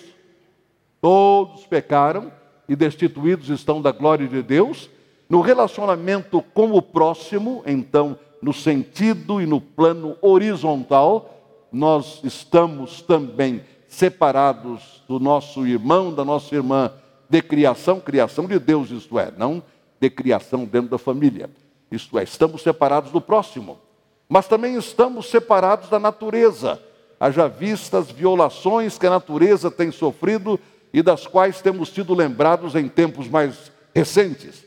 todos 1.00 1.68
pecaram 1.68 2.38
e 2.70 2.76
destituídos 2.76 3.50
estão 3.50 3.82
da 3.82 3.92
glória 3.92 4.28
de 4.28 4.44
Deus. 4.44 4.92
No 5.28 5.42
relacionamento 5.42 6.42
com 6.54 6.72
o 6.72 6.82
próximo, 6.82 7.64
então, 7.66 8.18
no 8.42 8.54
sentido 8.54 9.42
e 9.42 9.48
no 9.48 9.60
plano 9.60 10.16
horizontal, 10.22 11.68
nós 11.72 12.22
estamos 12.24 13.02
também 13.02 13.64
separados 13.88 15.04
do 15.08 15.20
nosso 15.20 15.66
irmão, 15.66 16.14
da 16.14 16.24
nossa 16.24 16.54
irmã 16.54 16.92
de 17.28 17.42
criação, 17.42 18.00
criação 18.00 18.46
de 18.46 18.60
Deus, 18.60 18.92
isto 18.92 19.18
é, 19.18 19.32
não 19.36 19.64
de 20.00 20.10
criação 20.10 20.64
dentro 20.64 20.90
da 20.90 20.98
família. 20.98 21.50
Isto 21.92 22.20
é, 22.20 22.24
estamos 22.24 22.62
separados 22.62 23.12
do 23.12 23.20
próximo, 23.20 23.80
mas 24.28 24.48
também 24.48 24.76
estamos 24.76 25.28
separados 25.30 25.90
da 25.90 26.00
natureza. 26.00 26.80
Haja 27.20 27.48
vistas 27.48 28.10
violações 28.12 28.98
que 28.98 29.08
a 29.08 29.10
natureza 29.10 29.70
tem 29.70 29.92
sofrido 29.92 30.60
e 30.93 31.01
das 31.01 31.27
quais 31.27 31.62
temos 31.62 31.89
sido 31.89 32.13
lembrados 32.13 32.75
em 32.75 32.88
tempos 32.88 33.27
mais 33.27 33.72
recentes. 33.93 34.65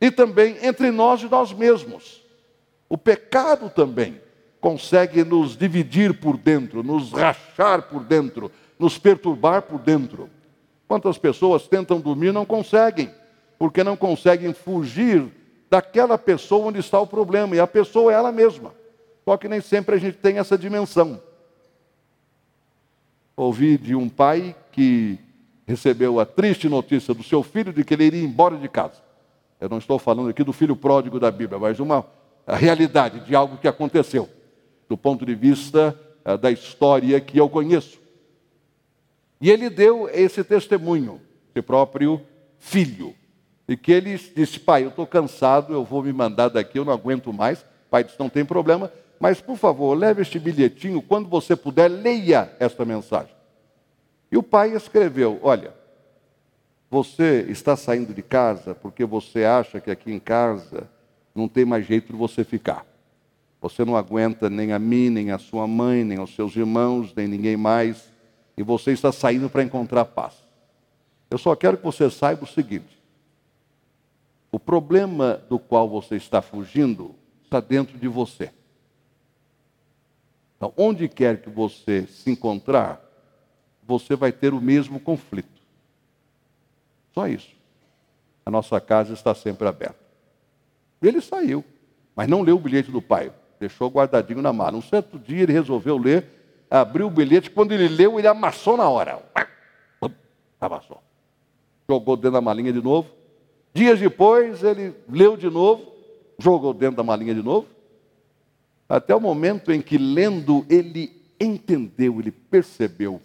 E 0.00 0.10
também 0.10 0.58
entre 0.62 0.90
nós 0.90 1.22
e 1.22 1.26
nós 1.26 1.52
mesmos. 1.52 2.22
O 2.88 2.98
pecado 2.98 3.70
também 3.70 4.20
consegue 4.60 5.24
nos 5.24 5.56
dividir 5.56 6.18
por 6.20 6.36
dentro, 6.36 6.82
nos 6.82 7.12
rachar 7.12 7.82
por 7.82 8.04
dentro, 8.04 8.50
nos 8.78 8.98
perturbar 8.98 9.62
por 9.62 9.78
dentro. 9.78 10.30
Quantas 10.86 11.18
pessoas 11.18 11.66
tentam 11.66 12.00
dormir 12.00 12.32
não 12.32 12.44
conseguem, 12.44 13.10
porque 13.58 13.82
não 13.82 13.96
conseguem 13.96 14.52
fugir 14.52 15.26
daquela 15.70 16.16
pessoa 16.16 16.68
onde 16.68 16.78
está 16.78 17.00
o 17.00 17.06
problema, 17.06 17.56
e 17.56 17.60
a 17.60 17.66
pessoa 17.66 18.12
é 18.12 18.14
ela 18.14 18.30
mesma. 18.30 18.72
Só 19.24 19.36
que 19.36 19.48
nem 19.48 19.60
sempre 19.60 19.96
a 19.96 19.98
gente 19.98 20.18
tem 20.18 20.38
essa 20.38 20.56
dimensão. 20.56 21.20
Ouvi 23.36 23.76
de 23.76 23.94
um 23.94 24.08
pai 24.08 24.54
que 24.70 25.18
recebeu 25.66 26.20
a 26.20 26.26
triste 26.26 26.68
notícia 26.68 27.14
do 27.14 27.22
seu 27.22 27.42
filho 27.42 27.72
de 27.72 27.84
que 27.84 27.94
ele 27.94 28.04
iria 28.04 28.22
embora 28.22 28.56
de 28.56 28.68
casa. 28.68 29.02
Eu 29.60 29.68
não 29.68 29.78
estou 29.78 29.98
falando 29.98 30.28
aqui 30.28 30.44
do 30.44 30.52
filho 30.52 30.76
pródigo 30.76 31.18
da 31.18 31.30
Bíblia, 31.30 31.58
mas 31.58 31.80
uma 31.80 32.04
realidade, 32.46 33.20
de 33.20 33.34
algo 33.34 33.56
que 33.56 33.68
aconteceu, 33.68 34.28
do 34.88 34.96
ponto 34.96 35.24
de 35.24 35.34
vista 35.34 35.98
uh, 36.24 36.36
da 36.36 36.50
história 36.50 37.18
que 37.20 37.38
eu 37.38 37.48
conheço. 37.48 37.98
E 39.40 39.50
ele 39.50 39.70
deu 39.70 40.08
esse 40.12 40.44
testemunho, 40.44 41.20
de 41.54 41.62
próprio 41.62 42.20
filho. 42.58 43.14
E 43.66 43.76
que 43.76 43.92
ele 43.92 44.16
disse: 44.16 44.60
Pai, 44.60 44.84
eu 44.84 44.88
estou 44.88 45.06
cansado, 45.06 45.72
eu 45.72 45.84
vou 45.84 46.02
me 46.02 46.12
mandar 46.12 46.48
daqui, 46.48 46.78
eu 46.78 46.84
não 46.84 46.92
aguento 46.92 47.32
mais. 47.32 47.64
Pai 47.90 48.04
disse: 48.04 48.20
Não 48.20 48.28
tem 48.28 48.44
problema, 48.44 48.92
mas 49.18 49.40
por 49.40 49.56
favor, 49.56 49.96
leve 49.96 50.22
este 50.22 50.38
bilhetinho, 50.38 51.00
quando 51.00 51.28
você 51.28 51.56
puder, 51.56 51.88
leia 51.88 52.54
esta 52.58 52.84
mensagem. 52.84 53.34
E 54.34 54.36
o 54.36 54.42
pai 54.42 54.74
escreveu: 54.74 55.38
Olha, 55.44 55.72
você 56.90 57.46
está 57.48 57.76
saindo 57.76 58.12
de 58.12 58.20
casa 58.20 58.74
porque 58.74 59.04
você 59.04 59.44
acha 59.44 59.80
que 59.80 59.92
aqui 59.92 60.12
em 60.12 60.18
casa 60.18 60.90
não 61.32 61.46
tem 61.46 61.64
mais 61.64 61.86
jeito 61.86 62.12
de 62.12 62.18
você 62.18 62.42
ficar. 62.42 62.84
Você 63.60 63.84
não 63.84 63.96
aguenta 63.96 64.50
nem 64.50 64.72
a 64.72 64.78
mim, 64.80 65.08
nem 65.08 65.30
a 65.30 65.38
sua 65.38 65.68
mãe, 65.68 66.02
nem 66.02 66.18
os 66.18 66.34
seus 66.34 66.56
irmãos, 66.56 67.14
nem 67.14 67.28
ninguém 67.28 67.56
mais 67.56 68.12
e 68.56 68.62
você 68.64 68.90
está 68.90 69.12
saindo 69.12 69.48
para 69.48 69.62
encontrar 69.62 70.04
paz. 70.04 70.34
Eu 71.30 71.38
só 71.38 71.54
quero 71.54 71.76
que 71.76 71.84
você 71.84 72.10
saiba 72.10 72.42
o 72.42 72.48
seguinte: 72.48 73.00
o 74.50 74.58
problema 74.58 75.40
do 75.48 75.60
qual 75.60 75.88
você 75.88 76.16
está 76.16 76.42
fugindo 76.42 77.14
está 77.44 77.60
dentro 77.60 77.96
de 77.96 78.08
você. 78.08 78.50
Então, 80.56 80.72
onde 80.76 81.08
quer 81.08 81.40
que 81.40 81.50
você 81.50 82.04
se 82.08 82.32
encontrar, 82.32 83.03
você 83.86 84.16
vai 84.16 84.32
ter 84.32 84.54
o 84.54 84.60
mesmo 84.60 84.98
conflito. 84.98 85.62
Só 87.12 87.28
isso. 87.28 87.50
A 88.44 88.50
nossa 88.50 88.80
casa 88.80 89.14
está 89.14 89.34
sempre 89.34 89.66
aberta. 89.66 89.98
Ele 91.00 91.20
saiu, 91.20 91.64
mas 92.14 92.28
não 92.28 92.42
leu 92.42 92.56
o 92.56 92.60
bilhete 92.60 92.90
do 92.90 93.00
pai, 93.00 93.32
deixou 93.60 93.88
guardadinho 93.88 94.42
na 94.42 94.52
mala. 94.52 94.76
Um 94.76 94.82
certo 94.82 95.18
dia 95.18 95.42
ele 95.42 95.52
resolveu 95.52 95.96
ler, 95.96 96.26
abriu 96.70 97.06
o 97.06 97.10
bilhete, 97.10 97.50
quando 97.50 97.72
ele 97.72 97.88
leu, 97.88 98.18
ele 98.18 98.26
amassou 98.28 98.76
na 98.76 98.88
hora. 98.88 99.22
Amassou. 100.60 101.02
Jogou 101.88 102.16
dentro 102.16 102.32
da 102.32 102.40
malinha 102.40 102.72
de 102.72 102.82
novo. 102.82 103.10
Dias 103.74 103.98
depois, 103.98 104.62
ele 104.62 104.94
leu 105.08 105.36
de 105.36 105.50
novo, 105.50 105.92
jogou 106.38 106.72
dentro 106.72 106.96
da 106.96 107.02
malinha 107.02 107.34
de 107.34 107.42
novo. 107.42 107.66
Até 108.88 109.14
o 109.14 109.20
momento 109.20 109.72
em 109.72 109.82
que, 109.82 109.98
lendo, 109.98 110.64
ele 110.68 111.22
entendeu, 111.40 112.20
ele 112.20 112.30
percebeu 112.30 113.20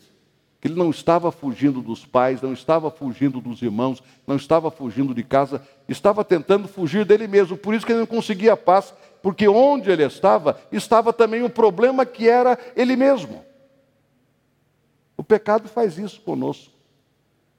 que 0.59 0.67
ele 0.67 0.75
não 0.75 0.89
estava 0.89 1.31
fugindo 1.31 1.81
dos 1.81 2.05
pais, 2.05 2.41
não 2.41 2.51
estava 2.51 2.91
fugindo 2.91 3.39
dos 3.39 3.61
irmãos, 3.61 4.03
não 4.27 4.35
estava 4.35 4.69
fugindo 4.69 5.13
de 5.13 5.23
casa, 5.23 5.61
estava 5.87 6.23
tentando 6.23 6.67
fugir 6.67 7.05
dele 7.05 7.27
mesmo. 7.27 7.55
Por 7.55 7.73
isso 7.73 7.85
que 7.85 7.93
ele 7.93 7.99
não 7.99 8.05
conseguia 8.05 8.57
paz, 8.57 8.93
porque 9.23 9.47
onde 9.47 9.89
ele 9.89 10.03
estava, 10.03 10.59
estava 10.71 11.13
também 11.13 11.43
o 11.43 11.49
problema 11.49 12.05
que 12.05 12.27
era 12.27 12.57
ele 12.75 12.97
mesmo. 12.97 13.43
O 15.15 15.23
pecado 15.23 15.69
faz 15.69 15.97
isso 15.97 16.19
conosco. 16.21 16.73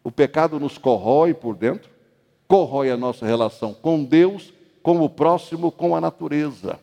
O 0.04 0.10
pecado 0.10 0.60
nos 0.60 0.76
corrói 0.76 1.32
por 1.32 1.54
dentro, 1.54 1.90
corrói 2.46 2.90
a 2.90 2.96
nossa 2.96 3.26
relação 3.26 3.72
com 3.72 4.04
Deus, 4.04 4.52
com 4.82 5.00
o 5.02 5.08
próximo, 5.08 5.72
com 5.72 5.96
a 5.96 6.00
natureza. 6.00 6.78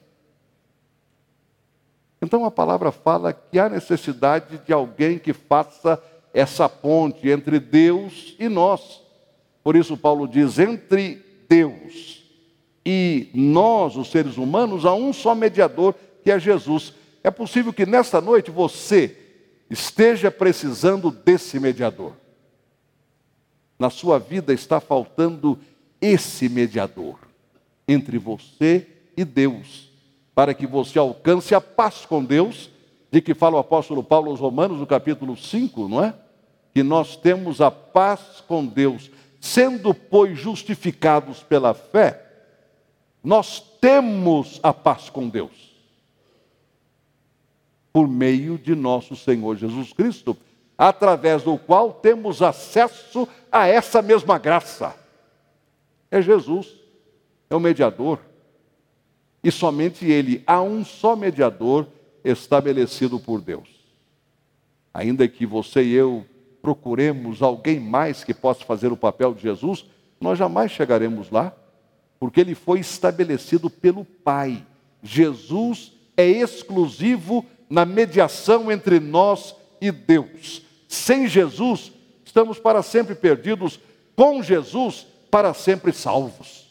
Então 2.28 2.44
a 2.44 2.52
palavra 2.52 2.92
fala 2.92 3.32
que 3.32 3.58
há 3.58 3.70
necessidade 3.70 4.58
de 4.66 4.74
alguém 4.74 5.18
que 5.18 5.32
faça 5.32 5.98
essa 6.34 6.68
ponte 6.68 7.30
entre 7.30 7.58
Deus 7.58 8.36
e 8.38 8.50
nós. 8.50 9.02
Por 9.64 9.78
isso, 9.78 9.96
Paulo 9.96 10.28
diz: 10.28 10.60
entre 10.60 11.24
Deus 11.48 12.22
e 12.86 13.30
nós, 13.34 13.96
os 13.96 14.12
seres 14.12 14.36
humanos, 14.36 14.86
há 14.86 14.94
um 14.94 15.14
só 15.14 15.34
mediador, 15.34 15.96
que 16.22 16.30
é 16.30 16.38
Jesus. 16.38 16.94
É 17.24 17.32
possível 17.32 17.72
que 17.72 17.86
nesta 17.86 18.20
noite 18.20 18.52
você 18.52 19.16
esteja 19.70 20.30
precisando 20.30 21.10
desse 21.10 21.62
mediador. 21.62 22.12
Na 23.80 23.90
sua 23.90 24.20
vida 24.20 24.54
está 24.54 24.82
faltando 24.82 25.58
esse 26.02 26.50
mediador 26.50 27.20
entre 27.88 28.18
você 28.18 28.86
e 29.16 29.24
Deus, 29.24 29.90
para 30.38 30.54
que 30.54 30.68
você 30.68 31.00
alcance 31.00 31.56
a 31.56 31.60
paz 31.60 32.06
com 32.06 32.24
Deus, 32.24 32.70
de 33.12 33.22
que 33.22 33.34
fala 33.34 33.56
o 33.56 33.60
apóstolo 33.60 34.04
Paulo 34.04 34.30
aos 34.30 34.40
Romanos, 34.40 34.78
no 34.78 34.86
capítulo 34.86 35.36
5, 35.36 35.88
não 35.88 36.04
é? 36.04 36.14
Que 36.76 36.84
nós 36.84 37.16
temos 37.16 37.60
a 37.60 37.72
paz 37.72 38.44
com 38.48 38.64
Deus, 38.64 39.10
sendo, 39.42 39.96
pois, 39.96 40.38
justificados 40.38 41.42
pela 41.42 41.74
fé, 41.74 42.24
nós 43.24 43.60
temos 43.82 44.60
a 44.62 44.72
paz 44.72 45.10
com 45.10 45.28
Deus, 45.28 45.76
por 47.92 48.08
meio 48.08 48.60
de 48.60 48.76
nosso 48.76 49.16
Senhor 49.16 49.58
Jesus 49.58 49.92
Cristo, 49.92 50.38
através 50.78 51.42
do 51.42 51.58
qual 51.58 51.92
temos 51.92 52.44
acesso 52.44 53.28
a 53.52 53.66
essa 53.66 54.04
mesma 54.04 54.38
graça. 54.38 54.96
É 56.12 56.22
Jesus, 56.22 56.76
é 57.50 57.56
o 57.56 57.60
mediador. 57.60 58.27
E 59.48 59.52
somente 59.52 60.06
ele, 60.06 60.44
há 60.46 60.62
um 60.62 60.84
só 60.84 61.16
mediador 61.16 61.88
estabelecido 62.22 63.18
por 63.18 63.40
Deus. 63.40 63.70
Ainda 64.94 65.26
que 65.26 65.46
você 65.46 65.82
e 65.84 65.94
eu 65.94 66.26
procuremos 66.62 67.42
alguém 67.42 67.80
mais 67.80 68.26
que 68.26 68.34
possa 68.34 68.66
fazer 68.66 68.92
o 68.92 68.98
papel 68.98 69.34
de 69.34 69.44
Jesus, 69.44 69.86
nós 70.20 70.38
jamais 70.38 70.70
chegaremos 70.70 71.32
lá, 71.32 71.56
porque 72.20 72.42
ele 72.42 72.56
foi 72.56 72.82
estabelecido 72.82 73.70
pelo 73.70 74.04
Pai. 74.04 74.66
Jesus 75.02 75.94
é 76.18 76.28
exclusivo 76.28 77.46
na 77.70 77.86
mediação 77.86 78.70
entre 78.70 79.00
nós 79.00 79.56
e 79.80 79.94
Deus. 79.94 80.62
Sem 80.90 81.26
Jesus, 81.26 81.94
estamos 82.26 82.60
para 82.60 82.84
sempre 82.84 83.16
perdidos, 83.16 83.80
com 84.14 84.44
Jesus, 84.44 85.08
para 85.32 85.54
sempre 85.54 85.94
salvos. 85.94 86.67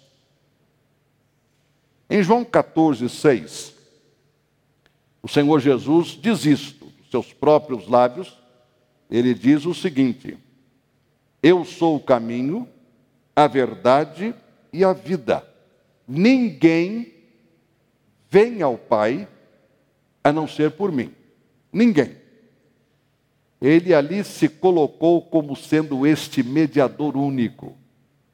Em 2.09 2.23
João 2.23 2.45
14, 2.45 3.09
6, 3.09 3.75
o 5.23 5.29
Senhor 5.29 5.61
Jesus 5.61 6.09
diz 6.09 6.45
isto, 6.45 6.87
dos 6.87 7.11
seus 7.11 7.33
próprios 7.33 7.89
lábios, 7.89 8.39
ele 9.11 9.35
diz 9.35 9.67
o 9.67 9.75
seguinte: 9.75 10.39
Eu 11.43 11.65
sou 11.65 11.97
o 11.97 12.01
caminho, 12.01 12.69
a 13.35 13.47
verdade 13.47 14.35
e 14.73 14.85
a 14.85 14.93
vida. 14.93 15.47
Ninguém 16.07 17.13
vem 18.31 18.63
ao 18.63 18.79
Pai 18.79 19.29
a 20.23 20.33
não 20.33 20.47
ser 20.47 20.73
por 20.73 20.93
mim. 20.93 21.13
Ninguém 21.73 22.27
ele 23.61 23.95
ali 23.95 24.23
se 24.23 24.49
colocou 24.49 25.23
como 25.23 25.57
sendo 25.57 26.07
este 26.07 26.43
mediador 26.43 27.17
único. 27.17 27.77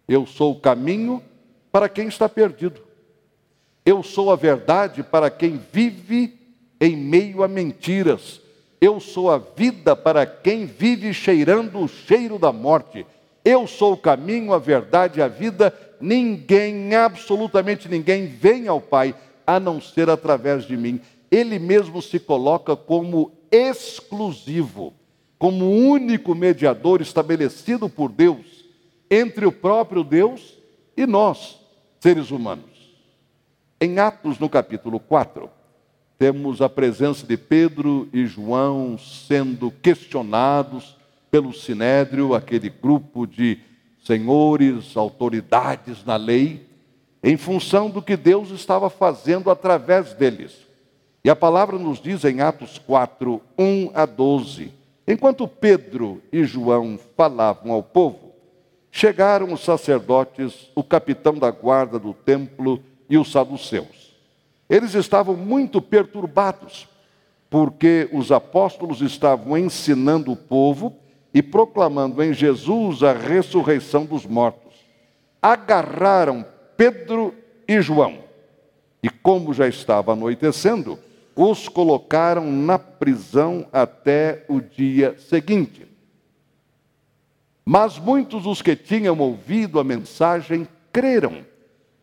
Eu 0.09 0.27
sou 0.27 0.53
o 0.53 0.61
caminho 0.61 1.23
para 1.71 1.89
quem 1.89 2.09
está 2.09 2.29
perdido. 2.29 2.83
Eu 3.85 4.03
sou 4.03 4.31
a 4.31 4.37
verdade 4.37 5.03
para 5.03 5.31
quem 5.31 5.61
vive 5.73 6.39
em 6.81 6.97
meio 6.97 7.43
a 7.43 7.49
mentiras. 7.49 8.41
Eu 8.81 9.01
sou 9.01 9.31
a 9.31 9.39
vida 9.39 9.95
para 9.95 10.27
quem 10.27 10.67
vive 10.67 11.13
cheirando 11.13 11.79
o 11.81 11.89
cheiro 11.89 12.39
da 12.39 12.53
morte. 12.53 13.07
Eu 13.45 13.67
sou 13.67 13.95
o 13.95 13.97
caminho, 13.97 14.53
a 14.53 14.59
verdade 14.59 15.21
e 15.21 15.23
a 15.23 15.29
vida. 15.29 15.77
Ninguém, 16.01 16.95
absolutamente 16.95 17.89
ninguém, 17.89 18.27
vem 18.27 18.69
ao 18.69 18.81
Pai 18.81 19.15
a 19.47 19.59
não 19.59 19.81
ser 19.81 20.09
através 20.11 20.65
de 20.65 20.77
mim. 20.77 21.01
Ele 21.31 21.59
mesmo 21.59 22.01
se 22.03 22.19
coloca 22.19 22.77
como 22.77 23.33
exclusivo 23.51 24.95
como 25.43 25.69
único 25.69 26.37
mediador 26.37 27.01
estabelecido 27.01 27.89
por 27.89 28.13
Deus 28.13 28.65
entre 29.11 29.45
o 29.45 29.51
próprio 29.51 30.05
Deus 30.05 30.57
e 30.97 31.05
nós, 31.05 31.59
seres 31.99 32.31
humanos. 32.31 32.72
Em 33.83 33.99
Atos, 33.99 34.39
no 34.39 34.49
capítulo 34.49 35.01
4, 35.01 35.51
temos 36.17 36.63
a 36.63 36.69
presença 36.69 37.27
de 37.27 37.37
Pedro 37.37 38.09
e 38.13 38.27
João 38.27 38.97
sendo 38.97 39.73
questionados 39.73 40.97
pelo 41.33 41.53
sinédrio, 41.53 42.33
aquele 42.33 42.71
grupo 42.71 43.27
de 43.27 43.59
senhores, 44.05 44.97
autoridades 44.97 46.05
na 46.05 46.15
lei, 46.15 46.65
em 47.25 47.37
função 47.37 47.91
do 47.91 48.01
que 48.01 48.17
Deus 48.17 48.53
estava 48.53 48.89
fazendo 48.89 49.51
através 49.51 50.15
deles. 50.15 50.65
E 51.25 51.29
a 51.29 51.35
palavra 51.35 51.77
nos 51.77 52.01
diz 52.01 52.25
em 52.25 52.41
Atos 52.41 52.79
4, 52.79 53.43
1 53.59 53.91
a 53.95 54.07
12 54.07 54.73
Enquanto 55.09 55.49
Pedro 55.49 56.23
e 56.33 56.45
João 56.45 57.01
falavam 57.17 57.73
ao 57.73 57.83
povo, 57.83 58.31
chegaram 58.93 59.53
os 59.53 59.65
sacerdotes, 59.65 60.71
o 60.73 60.85
capitão 60.85 61.35
da 61.35 61.51
guarda 61.51 61.99
do 61.99 62.15
templo 62.15 62.81
e 63.13 63.19
os 63.19 63.31
saduceus. 63.31 64.17
Eles 64.71 64.95
estavam 64.95 65.37
muito 65.37 65.83
perturbados, 65.83 66.89
porque 67.51 68.09
os 68.11 68.33
apóstolos 68.33 69.03
estavam 69.03 69.59
ensinando 69.59 70.33
o 70.33 70.37
povo 70.37 70.97
e 71.35 71.43
proclamando 71.43 72.23
em 72.23 72.33
Jesus 72.33 73.03
a 73.03 73.13
ressurreição 73.13 74.07
dos 74.07 74.25
mortos. 74.25 74.73
Agarraram 75.43 76.43
Pedro 76.75 77.35
e 77.69 77.83
João, 77.83 78.21
e 79.03 79.11
como 79.11 79.53
já 79.53 79.69
estava 79.69 80.15
anoitecendo, 80.15 80.99
os 81.37 81.69
colocaram 81.69 82.51
na 82.51 82.79
prisão 82.79 83.67
até 83.71 84.47
o 84.49 84.59
dia 84.59 85.19
seguinte. 85.19 85.87
Mas 87.63 87.99
muitos 87.99 88.45
dos 88.45 88.63
que 88.63 88.75
tinham 88.75 89.19
ouvido 89.19 89.79
a 89.79 89.85
mensagem 89.85 90.67
creram, 90.91 91.52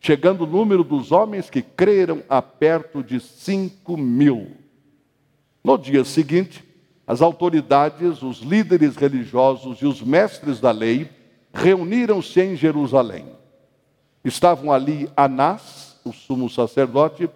chegando 0.00 0.44
o 0.44 0.46
número 0.46 0.82
dos 0.82 1.12
homens 1.12 1.50
que 1.50 1.60
creram 1.60 2.22
a 2.28 2.40
perto 2.40 3.02
de 3.02 3.20
cinco 3.20 3.96
mil. 3.96 4.52
No 5.62 5.76
dia 5.76 6.04
seguinte, 6.04 6.64
as 7.06 7.20
autoridades, 7.20 8.22
os 8.22 8.38
líderes 8.38 8.96
religiosos 8.96 9.78
e 9.82 9.86
os 9.86 10.00
mestres 10.00 10.58
da 10.58 10.70
lei 10.70 11.10
reuniram-se 11.52 12.40
em 12.40 12.56
Jerusalém. 12.56 13.26
Estavam 14.24 14.72
ali 14.72 15.10
Anás, 15.14 15.98
o 16.04 16.12
sumo 16.12 16.48
sacerdote, 16.48 17.28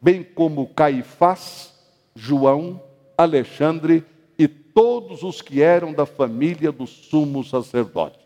bem 0.00 0.22
como 0.22 0.68
Caifás, 0.68 1.72
João, 2.14 2.82
Alexandre 3.16 4.04
e 4.38 4.46
todos 4.46 5.22
os 5.22 5.40
que 5.40 5.62
eram 5.62 5.92
da 5.92 6.04
família 6.04 6.70
do 6.70 6.86
sumo 6.86 7.42
sacerdote. 7.42 8.18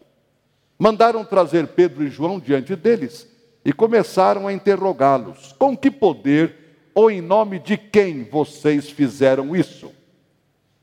Mandaram 0.76 1.24
trazer 1.24 1.68
Pedro 1.68 2.02
e 2.04 2.10
João 2.10 2.40
diante 2.40 2.74
deles 2.74 3.33
e 3.64 3.72
começaram 3.72 4.46
a 4.46 4.52
interrogá-los: 4.52 5.54
com 5.58 5.76
que 5.76 5.90
poder 5.90 6.90
ou 6.94 7.10
em 7.10 7.20
nome 7.20 7.58
de 7.58 7.76
quem 7.76 8.24
vocês 8.24 8.90
fizeram 8.90 9.56
isso? 9.56 9.90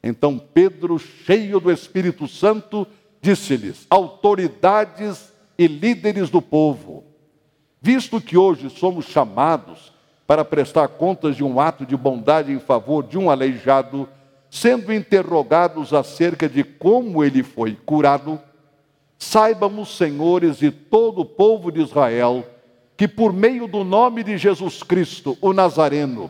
Então 0.04 0.38
Pedro, 0.38 0.98
cheio 0.98 1.60
do 1.60 1.72
Espírito 1.72 2.28
Santo, 2.28 2.88
disse-lhes: 3.22 3.86
autoridades 3.90 5.32
e 5.58 5.68
líderes 5.68 6.30
do 6.30 6.42
povo, 6.42 7.04
visto 7.80 8.20
que 8.20 8.36
hoje 8.36 8.70
somos 8.70 9.06
chamados 9.06 9.94
para 10.26 10.44
prestar 10.44 10.88
contas 10.88 11.36
de 11.36 11.44
um 11.44 11.60
ato 11.60 11.86
de 11.86 11.96
bondade 11.96 12.52
em 12.52 12.60
favor 12.60 13.04
de 13.04 13.18
um 13.18 13.30
aleijado, 13.30 14.08
sendo 14.50 14.94
interrogados 14.94 15.94
acerca 15.94 16.48
de 16.48 16.64
como 16.64 17.24
ele 17.24 17.44
foi 17.44 17.78
curado, 17.86 18.40
saibamos, 19.20 19.98
senhores 19.98 20.62
e 20.62 20.72
todo 20.72 21.22
o 21.22 21.26
povo 21.26 21.72
de 21.72 21.82
Israel, 21.82 22.46
que 23.02 23.08
por 23.08 23.34
meio 23.34 23.66
do 23.66 23.84
nome 23.84 24.24
de 24.24 24.38
Jesus 24.38 24.84
Cristo, 24.84 25.36
o 25.42 25.54
Nazareno, 25.54 26.30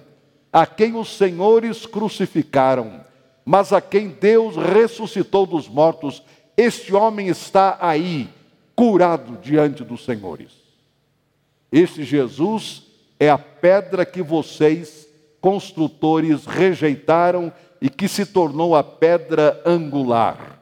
a 0.53 0.65
quem 0.65 0.95
os 0.95 1.17
senhores 1.17 1.85
crucificaram, 1.85 3.03
mas 3.43 3.73
a 3.73 3.81
quem 3.81 4.07
Deus 4.07 4.55
ressuscitou 4.55 5.45
dos 5.45 5.67
mortos, 5.67 6.23
este 6.55 6.95
homem 6.95 7.27
está 7.27 7.77
aí, 7.81 8.29
curado 8.73 9.37
diante 9.41 9.83
dos 9.83 10.05
senhores. 10.05 10.53
Este 11.69 12.05
Jesus 12.05 12.83
é 13.19 13.29
a 13.29 13.37
pedra 13.37 14.05
que 14.05 14.21
vocês, 14.21 15.05
construtores, 15.41 16.45
rejeitaram 16.45 17.51
e 17.81 17.89
que 17.89 18.07
se 18.07 18.25
tornou 18.25 18.77
a 18.77 18.81
pedra 18.81 19.61
angular. 19.65 20.61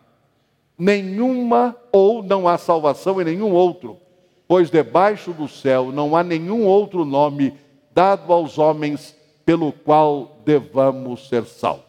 Nenhuma 0.75 1.75
ou 1.91 2.23
não 2.23 2.47
há 2.47 2.57
salvação 2.57 3.21
em 3.21 3.25
nenhum 3.25 3.51
outro, 3.51 3.99
pois 4.49 4.71
debaixo 4.71 5.31
do 5.31 5.47
céu 5.47 5.91
não 5.91 6.15
há 6.15 6.23
nenhum 6.23 6.65
outro 6.65 7.05
nome 7.05 7.55
dado 7.93 8.33
aos 8.33 8.57
homens 8.57 9.15
pelo 9.45 9.71
qual 9.71 10.41
devamos 10.43 11.29
ser 11.29 11.45
salvos. 11.45 11.83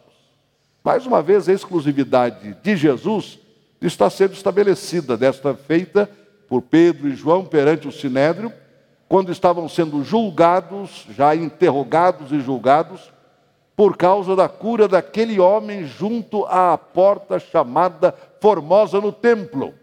Mais 0.83 1.07
uma 1.07 1.23
vez, 1.23 1.49
a 1.49 1.53
exclusividade 1.53 2.55
de 2.61 2.75
Jesus 2.77 3.39
está 3.81 4.11
sendo 4.11 4.33
estabelecida, 4.33 5.17
desta 5.17 5.55
feita 5.55 6.07
por 6.47 6.61
Pedro 6.61 7.07
e 7.07 7.15
João 7.15 7.43
perante 7.43 7.87
o 7.87 7.91
Sinédrio, 7.91 8.53
quando 9.09 9.31
estavam 9.31 9.67
sendo 9.67 10.03
julgados, 10.03 11.07
já 11.17 11.35
interrogados 11.35 12.31
e 12.31 12.39
julgados, 12.41 13.11
por 13.75 13.97
causa 13.97 14.35
da 14.35 14.47
cura 14.47 14.87
daquele 14.87 15.39
homem 15.39 15.85
junto 15.85 16.45
à 16.45 16.77
porta 16.77 17.39
chamada 17.39 18.13
Formosa 18.39 19.01
no 19.01 19.11
templo. 19.11 19.73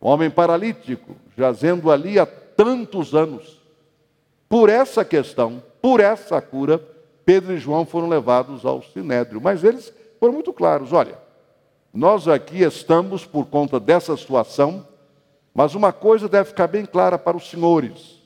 Um 0.00 0.08
homem 0.08 0.30
paralítico, 0.30 1.14
jazendo 1.38 1.88
ali 1.88 2.18
há 2.18 2.26
tantos 2.26 3.14
anos. 3.14 3.62
Por 4.48 4.68
essa 4.68 5.04
questão, 5.04 5.62
por 5.80 6.00
essa 6.00 6.42
cura, 6.42 6.82
Pedro 7.24 7.54
e 7.54 7.58
João 7.58 7.86
foram 7.86 8.08
levados 8.08 8.66
ao 8.66 8.82
sinédrio. 8.82 9.40
Mas 9.40 9.62
eles 9.62 9.92
foram 10.18 10.34
muito 10.34 10.52
claros: 10.52 10.92
olha, 10.92 11.16
nós 11.94 12.26
aqui 12.26 12.62
estamos 12.62 13.24
por 13.24 13.46
conta 13.46 13.78
dessa 13.78 14.16
situação, 14.16 14.84
mas 15.54 15.76
uma 15.76 15.92
coisa 15.92 16.28
deve 16.28 16.48
ficar 16.48 16.66
bem 16.66 16.84
clara 16.84 17.16
para 17.16 17.36
os 17.36 17.48
senhores: 17.48 18.20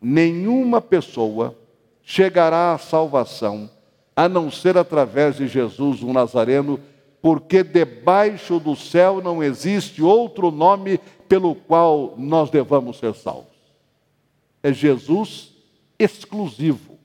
nenhuma 0.00 0.80
pessoa 0.80 1.56
chegará 2.00 2.74
à 2.74 2.78
salvação 2.78 3.68
a 4.14 4.28
não 4.28 4.52
ser 4.52 4.78
através 4.78 5.36
de 5.36 5.48
Jesus, 5.48 6.02
o 6.02 6.12
Nazareno, 6.12 6.78
porque 7.20 7.62
debaixo 7.62 8.60
do 8.60 8.76
céu 8.76 9.20
não 9.20 9.42
existe 9.42 10.02
outro 10.02 10.50
nome 10.50 10.98
pelo 11.28 11.54
qual 11.54 12.14
nós 12.16 12.50
devamos 12.50 12.98
ser 12.98 13.14
salvos. 13.14 13.58
É 14.62 14.72
Jesus 14.72 15.52
exclusivo. 15.98 16.98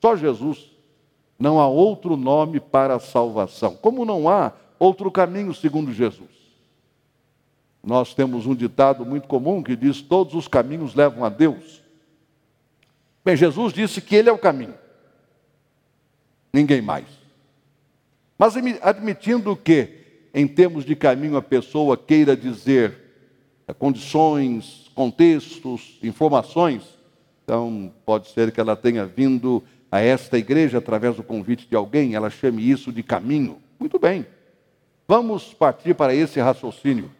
Só 0.00 0.16
Jesus. 0.16 0.70
Não 1.38 1.60
há 1.60 1.68
outro 1.68 2.16
nome 2.16 2.60
para 2.60 2.96
a 2.96 3.00
salvação. 3.00 3.76
Como 3.76 4.04
não 4.04 4.28
há 4.28 4.52
outro 4.78 5.10
caminho 5.10 5.54
segundo 5.54 5.92
Jesus. 5.92 6.36
Nós 7.84 8.14
temos 8.14 8.46
um 8.46 8.54
ditado 8.54 9.04
muito 9.06 9.28
comum 9.28 9.62
que 9.62 9.76
diz: 9.76 10.00
todos 10.00 10.34
os 10.34 10.48
caminhos 10.48 10.94
levam 10.94 11.24
a 11.24 11.28
Deus. 11.28 11.82
Bem, 13.24 13.36
Jesus 13.36 13.72
disse 13.72 14.00
que 14.00 14.16
Ele 14.16 14.28
é 14.28 14.32
o 14.32 14.38
caminho, 14.38 14.74
ninguém 16.52 16.80
mais. 16.80 17.06
Mas 18.38 18.54
admitindo 18.82 19.56
que, 19.56 19.88
em 20.34 20.46
termos 20.46 20.84
de 20.84 20.94
caminho, 20.94 21.36
a 21.36 21.42
pessoa 21.42 21.96
queira 21.96 22.36
dizer 22.36 22.94
eh, 23.66 23.72
condições, 23.72 24.90
contextos, 24.94 25.98
informações, 26.02 26.82
então 27.44 27.92
pode 28.04 28.28
ser 28.28 28.50
que 28.50 28.60
ela 28.60 28.76
tenha 28.76 29.06
vindo 29.06 29.62
a 29.90 30.00
esta 30.00 30.36
igreja 30.36 30.78
através 30.78 31.16
do 31.16 31.22
convite 31.22 31.66
de 31.68 31.76
alguém, 31.76 32.14
ela 32.14 32.28
chame 32.28 32.68
isso 32.68 32.92
de 32.92 33.02
caminho. 33.02 33.58
Muito 33.78 33.98
bem. 33.98 34.26
Vamos 35.06 35.54
partir 35.54 35.94
para 35.94 36.14
esse 36.14 36.40
raciocínio. 36.40 37.10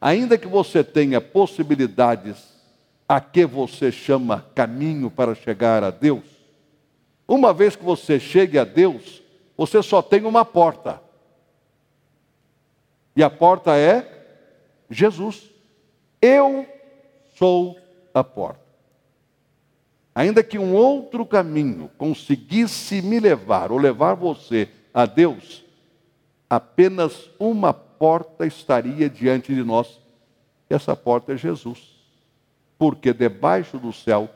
Ainda 0.00 0.36
que 0.36 0.46
você 0.46 0.84
tenha 0.84 1.20
possibilidades 1.20 2.52
a 3.08 3.20
que 3.20 3.46
você 3.46 3.90
chama 3.90 4.44
caminho 4.54 5.10
para 5.10 5.34
chegar 5.34 5.82
a 5.82 5.90
Deus, 5.90 6.24
uma 7.26 7.52
vez 7.52 7.74
que 7.74 7.84
você 7.84 8.20
chegue 8.20 8.58
a 8.58 8.64
Deus, 8.64 9.21
você 9.56 9.82
só 9.82 10.02
tem 10.02 10.24
uma 10.24 10.44
porta. 10.44 11.00
E 13.14 13.22
a 13.22 13.30
porta 13.30 13.76
é 13.76 14.24
Jesus. 14.90 15.50
Eu 16.20 16.66
sou 17.34 17.78
a 18.14 18.24
porta. 18.24 18.62
Ainda 20.14 20.42
que 20.42 20.58
um 20.58 20.74
outro 20.74 21.24
caminho 21.24 21.90
conseguisse 21.96 23.00
me 23.00 23.18
levar 23.18 23.72
ou 23.72 23.78
levar 23.78 24.14
você 24.14 24.68
a 24.92 25.06
Deus, 25.06 25.64
apenas 26.48 27.30
uma 27.38 27.72
porta 27.72 28.46
estaria 28.46 29.08
diante 29.08 29.54
de 29.54 29.62
nós. 29.62 29.98
E 30.68 30.74
essa 30.74 30.94
porta 30.94 31.32
é 31.32 31.36
Jesus. 31.36 31.92
Porque 32.78 33.12
debaixo 33.12 33.78
do 33.78 33.92
céu 33.92 34.28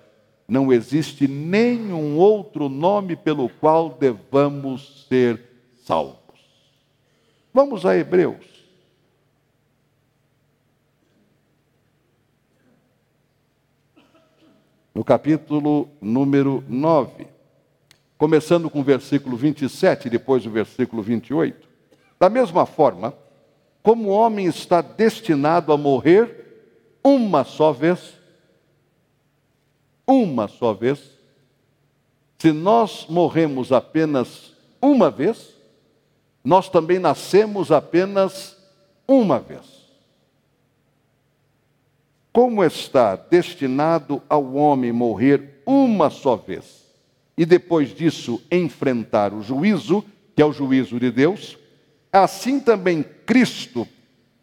não 0.49 0.73
existe 0.73 1.27
nenhum 1.27 2.17
outro 2.17 2.69
nome 2.69 3.17
pelo 3.17 3.49
qual 3.49 3.91
devamos 3.91 5.07
ser 5.09 5.41
salvos. 5.85 6.17
Vamos 7.53 7.85
a 7.85 7.97
Hebreus. 7.97 8.57
No 14.95 15.05
capítulo 15.05 15.89
número 16.01 16.65
9, 16.69 17.27
começando 18.17 18.71
com 18.71 18.81
o 18.81 18.85
versículo 18.85 19.37
27, 19.37 20.09
depois 20.09 20.47
o 20.47 20.51
versículo 20.51 21.03
28. 21.03 21.69
Da 22.19 22.31
mesma 22.31 22.65
forma, 22.65 23.13
como 23.83 24.09
o 24.09 24.13
homem 24.13 24.47
está 24.47 24.81
destinado 24.81 25.73
a 25.73 25.77
morrer 25.77 26.45
uma 27.05 27.45
só 27.45 27.73
vez, 27.73 28.16
uma 30.07 30.47
só 30.47 30.73
vez, 30.73 31.17
se 32.39 32.53
nós 32.53 33.07
morremos 33.09 33.73
apenas 33.73 34.53
uma 34.81 35.11
vez, 35.11 35.55
nós 36.45 36.69
também 36.69 36.99
nascemos 36.99 37.73
apenas 37.73 38.57
uma 39.09 39.41
vez. 39.41 39.65
Como 42.33 42.63
está 42.63 43.17
destinado 43.17 44.23
ao 44.29 44.55
homem 44.55 44.93
morrer 44.93 45.63
uma 45.67 46.11
só 46.11 46.37
vez 46.37 46.85
e 47.37 47.45
depois 47.45 47.95
disso 47.95 48.41
enfrentar 48.51 49.35
o 49.35 49.43
juízo, 49.43 50.05
que 50.35 50.43
é 50.43 50.45
o 50.45 50.53
juízo 50.53 51.01
de 51.01 51.11
Deus, 51.11 51.59
assim 52.13 52.61
também 52.61 53.03
Cristo 53.03 53.89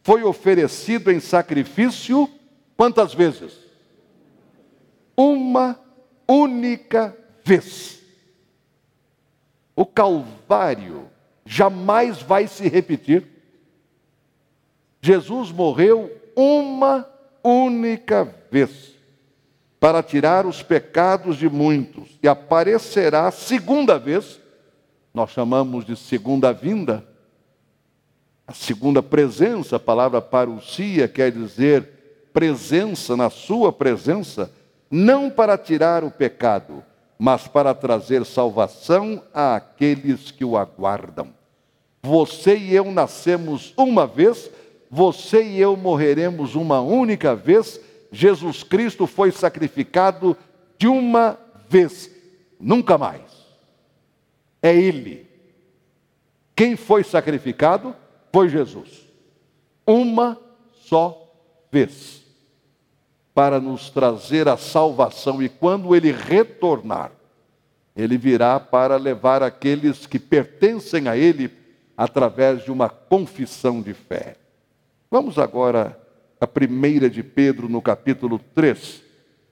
foi 0.02 0.22
oferecido 0.22 1.10
em 1.10 1.20
sacrifício 1.20 2.28
quantas 2.76 3.14
vezes? 3.14 3.63
Uma 5.16 5.78
única 6.28 7.16
vez. 7.44 8.00
O 9.76 9.84
Calvário 9.84 11.08
jamais 11.44 12.22
vai 12.22 12.46
se 12.46 12.68
repetir. 12.68 13.26
Jesus 15.00 15.50
morreu 15.50 16.10
uma 16.34 17.08
única 17.42 18.24
vez 18.50 18.94
para 19.78 20.02
tirar 20.02 20.46
os 20.46 20.62
pecados 20.62 21.36
de 21.36 21.46
muitos 21.46 22.18
e 22.22 22.26
aparecerá 22.26 23.30
segunda 23.30 23.98
vez, 23.98 24.40
nós 25.12 25.30
chamamos 25.30 25.84
de 25.84 25.94
segunda 25.94 26.54
vinda, 26.54 27.06
a 28.46 28.54
segunda 28.54 29.02
presença, 29.02 29.76
a 29.76 29.78
palavra 29.80 30.22
parousia 30.22 31.06
quer 31.06 31.30
dizer 31.30 32.30
presença, 32.32 33.14
na 33.14 33.28
sua 33.28 33.72
presença, 33.72 34.50
não 34.94 35.28
para 35.28 35.58
tirar 35.58 36.04
o 36.04 36.10
pecado, 36.10 36.84
mas 37.18 37.48
para 37.48 37.74
trazer 37.74 38.24
salvação 38.24 39.24
àqueles 39.34 40.30
que 40.30 40.44
o 40.44 40.56
aguardam. 40.56 41.34
Você 42.00 42.56
e 42.56 42.76
eu 42.76 42.92
nascemos 42.92 43.74
uma 43.76 44.06
vez, 44.06 44.48
você 44.88 45.42
e 45.42 45.60
eu 45.60 45.76
morreremos 45.76 46.54
uma 46.54 46.80
única 46.80 47.34
vez. 47.34 47.80
Jesus 48.12 48.62
Cristo 48.62 49.04
foi 49.04 49.32
sacrificado 49.32 50.36
de 50.78 50.86
uma 50.86 51.40
vez. 51.68 52.08
nunca 52.60 52.96
mais. 52.96 53.20
É 54.62 54.72
Ele. 54.72 55.26
Quem 56.54 56.76
foi 56.76 57.02
sacrificado 57.02 57.96
foi 58.32 58.48
Jesus. 58.48 59.08
Uma 59.84 60.40
só 60.72 61.34
vez. 61.72 62.23
Para 63.34 63.60
nos 63.60 63.90
trazer 63.90 64.48
a 64.48 64.56
salvação. 64.56 65.42
E 65.42 65.48
quando 65.48 65.94
Ele 65.94 66.12
retornar, 66.12 67.10
Ele 67.96 68.16
virá 68.16 68.60
para 68.60 68.96
levar 68.96 69.42
aqueles 69.42 70.06
que 70.06 70.18
pertencem 70.18 71.08
a 71.08 71.16
Ele 71.16 71.50
através 71.96 72.64
de 72.64 72.70
uma 72.70 72.88
confissão 72.88 73.82
de 73.82 73.92
fé. 73.92 74.36
Vamos 75.10 75.38
agora 75.38 76.00
a 76.40 76.46
primeira 76.46 77.08
de 77.08 77.22
Pedro 77.22 77.68
no 77.68 77.80
capítulo 77.80 78.38
3, 78.54 79.02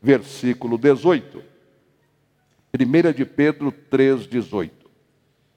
versículo 0.00 0.76
18. 0.76 1.42
Primeira 2.70 3.12
de 3.12 3.24
Pedro 3.24 3.70
3, 3.70 4.26
18. 4.26 4.90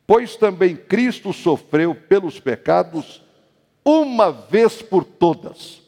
Pois 0.06 0.36
também 0.36 0.76
Cristo 0.76 1.34
sofreu 1.34 1.96
pelos 1.96 2.40
pecados 2.40 3.24
uma 3.84 4.32
vez 4.32 4.82
por 4.82 5.04
todas. 5.04 5.82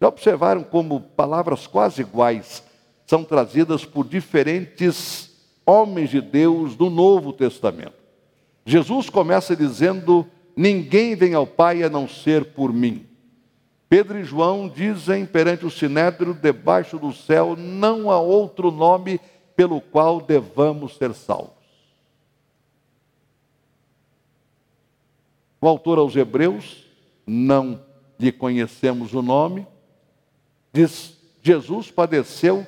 Já 0.00 0.08
observaram 0.08 0.62
como 0.62 1.00
palavras 1.00 1.66
quase 1.66 2.00
iguais 2.00 2.62
são 3.06 3.22
trazidas 3.22 3.84
por 3.84 4.06
diferentes 4.06 5.30
homens 5.66 6.10
de 6.10 6.20
Deus 6.20 6.74
do 6.74 6.88
Novo 6.88 7.32
Testamento. 7.32 8.00
Jesus 8.64 9.10
começa 9.10 9.54
dizendo: 9.54 10.26
Ninguém 10.56 11.14
vem 11.14 11.34
ao 11.34 11.46
Pai 11.46 11.82
a 11.82 11.90
não 11.90 12.08
ser 12.08 12.52
por 12.52 12.72
mim. 12.72 13.06
Pedro 13.88 14.18
e 14.20 14.24
João 14.24 14.68
dizem 14.68 15.26
perante 15.26 15.66
o 15.66 15.70
sinédrio: 15.70 16.32
debaixo 16.32 16.98
do 16.98 17.12
céu 17.12 17.56
não 17.56 18.10
há 18.10 18.18
outro 18.20 18.70
nome 18.70 19.20
pelo 19.56 19.80
qual 19.80 20.20
devamos 20.20 20.96
ser 20.96 21.12
salvos. 21.12 21.60
O 25.60 25.68
autor 25.68 25.98
aos 25.98 26.16
Hebreus, 26.16 26.86
não 27.26 27.82
lhe 28.18 28.32
conhecemos 28.32 29.12
o 29.12 29.20
nome, 29.20 29.66
diz: 30.72 31.16
Jesus 31.42 31.90
padeceu 31.90 32.66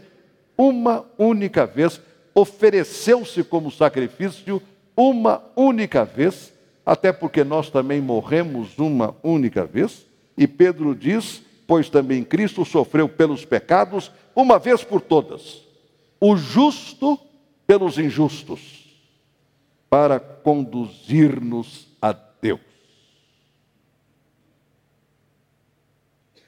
uma 0.56 1.04
única 1.18 1.66
vez, 1.66 2.00
ofereceu-se 2.34 3.42
como 3.42 3.70
sacrifício 3.70 4.62
uma 4.96 5.42
única 5.56 6.04
vez, 6.04 6.52
até 6.84 7.12
porque 7.12 7.44
nós 7.44 7.70
também 7.70 8.00
morremos 8.00 8.78
uma 8.78 9.14
única 9.22 9.64
vez. 9.64 10.06
E 10.36 10.46
Pedro 10.46 10.94
diz: 10.94 11.42
Pois 11.66 11.88
também 11.88 12.24
Cristo 12.24 12.64
sofreu 12.64 13.08
pelos 13.08 13.44
pecados 13.44 14.10
uma 14.34 14.58
vez 14.58 14.82
por 14.82 15.00
todas, 15.00 15.62
o 16.20 16.36
justo 16.36 17.18
pelos 17.66 17.98
injustos, 17.98 18.98
para 19.88 20.18
conduzir-nos 20.18 21.88
a 22.00 22.12
Deus. 22.12 22.60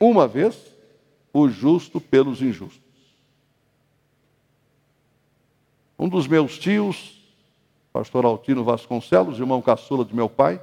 Uma 0.01 0.27
vez, 0.27 0.57
o 1.35 1.49
justo 1.49 2.01
pelos 2.01 2.41
injustos. 2.41 2.81
Um 5.99 6.09
dos 6.09 6.29
meus 6.29 6.57
tios, 6.57 7.21
pastor 7.93 8.25
Altino 8.25 8.63
Vasconcelos, 8.63 9.41
irmão 9.41 9.61
caçula 9.61 10.05
de 10.05 10.15
meu 10.15 10.29
pai, 10.29 10.63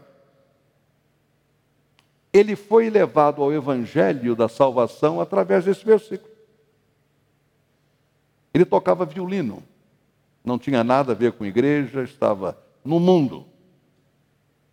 ele 2.31 2.55
foi 2.55 2.89
levado 2.89 3.43
ao 3.43 3.51
evangelho 3.51 4.33
da 4.33 4.47
salvação 4.47 5.19
através 5.19 5.65
desse 5.65 5.83
versículo. 5.83 6.31
Ele 8.53 8.63
tocava 8.63 9.05
violino, 9.05 9.61
não 10.43 10.57
tinha 10.57 10.85
nada 10.85 11.11
a 11.11 11.15
ver 11.15 11.33
com 11.33 11.45
igreja, 11.45 12.01
estava 12.03 12.57
no 12.83 12.97
mundo, 12.97 13.45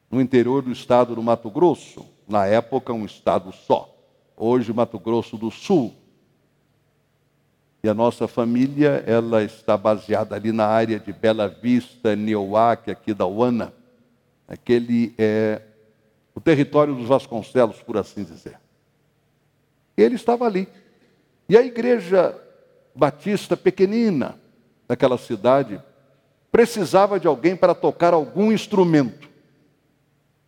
no 0.08 0.20
interior 0.20 0.62
do 0.62 0.70
estado 0.70 1.16
do 1.16 1.22
Mato 1.22 1.50
Grosso, 1.50 2.06
na 2.26 2.46
época 2.46 2.92
um 2.92 3.04
estado 3.04 3.52
só, 3.52 3.97
hoje 4.38 4.72
Mato 4.72 4.98
Grosso 4.98 5.36
do 5.36 5.50
Sul. 5.50 5.94
E 7.82 7.88
a 7.88 7.94
nossa 7.94 8.26
família, 8.26 9.04
ela 9.06 9.42
está 9.42 9.76
baseada 9.76 10.34
ali 10.34 10.52
na 10.52 10.66
área 10.66 10.98
de 10.98 11.12
Bela 11.12 11.48
Vista, 11.48 12.16
Neuac, 12.16 12.90
aqui 12.90 13.14
da 13.14 13.26
Uana. 13.26 13.72
Aquele 14.46 15.14
é 15.16 15.62
o 16.34 16.40
território 16.40 16.94
dos 16.94 17.06
Vasconcelos, 17.06 17.80
por 17.82 17.96
assim 17.96 18.24
dizer. 18.24 18.58
Ele 19.96 20.14
estava 20.14 20.44
ali. 20.44 20.68
E 21.48 21.56
a 21.56 21.62
igreja 21.62 22.36
batista 22.94 23.56
pequenina 23.56 24.38
daquela 24.86 25.16
cidade 25.16 25.80
precisava 26.50 27.20
de 27.20 27.26
alguém 27.26 27.54
para 27.54 27.74
tocar 27.74 28.12
algum 28.12 28.50
instrumento. 28.50 29.28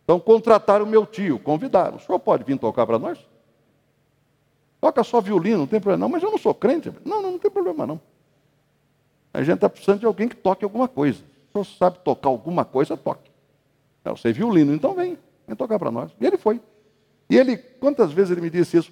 Então 0.03 0.19
contrataram 0.19 0.85
meu 0.85 1.05
tio, 1.05 1.39
convidaram. 1.39 1.97
O 1.97 1.99
senhor 1.99 2.19
pode 2.19 2.43
vir 2.43 2.57
tocar 2.57 2.85
para 2.85 2.99
nós? 2.99 3.17
Toca 4.81 5.03
só 5.03 5.21
violino, 5.21 5.59
não 5.59 5.67
tem 5.67 5.79
problema. 5.79 6.01
Não, 6.01 6.09
mas 6.09 6.23
eu 6.23 6.31
não 6.31 6.39
sou 6.39 6.55
crente. 6.55 6.91
Não, 7.05 7.21
não, 7.21 7.33
não 7.33 7.39
tem 7.39 7.51
problema 7.51 7.85
não. 7.85 8.01
A 9.31 9.43
gente 9.43 9.55
está 9.55 9.69
precisando 9.69 9.99
de 9.99 10.07
alguém 10.07 10.27
que 10.27 10.35
toque 10.35 10.65
alguma 10.65 10.87
coisa. 10.87 11.19
Se 11.19 11.51
senhor 11.53 11.65
sabe 11.65 11.99
tocar 11.99 12.29
alguma 12.29 12.65
coisa, 12.65 12.97
toque. 12.97 13.29
Eu 14.03 14.17
sei 14.17 14.33
violino, 14.33 14.73
então 14.73 14.95
vem. 14.95 15.19
Vem 15.47 15.55
tocar 15.55 15.77
para 15.77 15.91
nós. 15.91 16.11
E 16.19 16.25
ele 16.25 16.37
foi. 16.37 16.59
E 17.29 17.37
ele, 17.37 17.55
quantas 17.55 18.11
vezes 18.11 18.31
ele 18.31 18.41
me 18.41 18.49
disse 18.49 18.77
isso? 18.77 18.91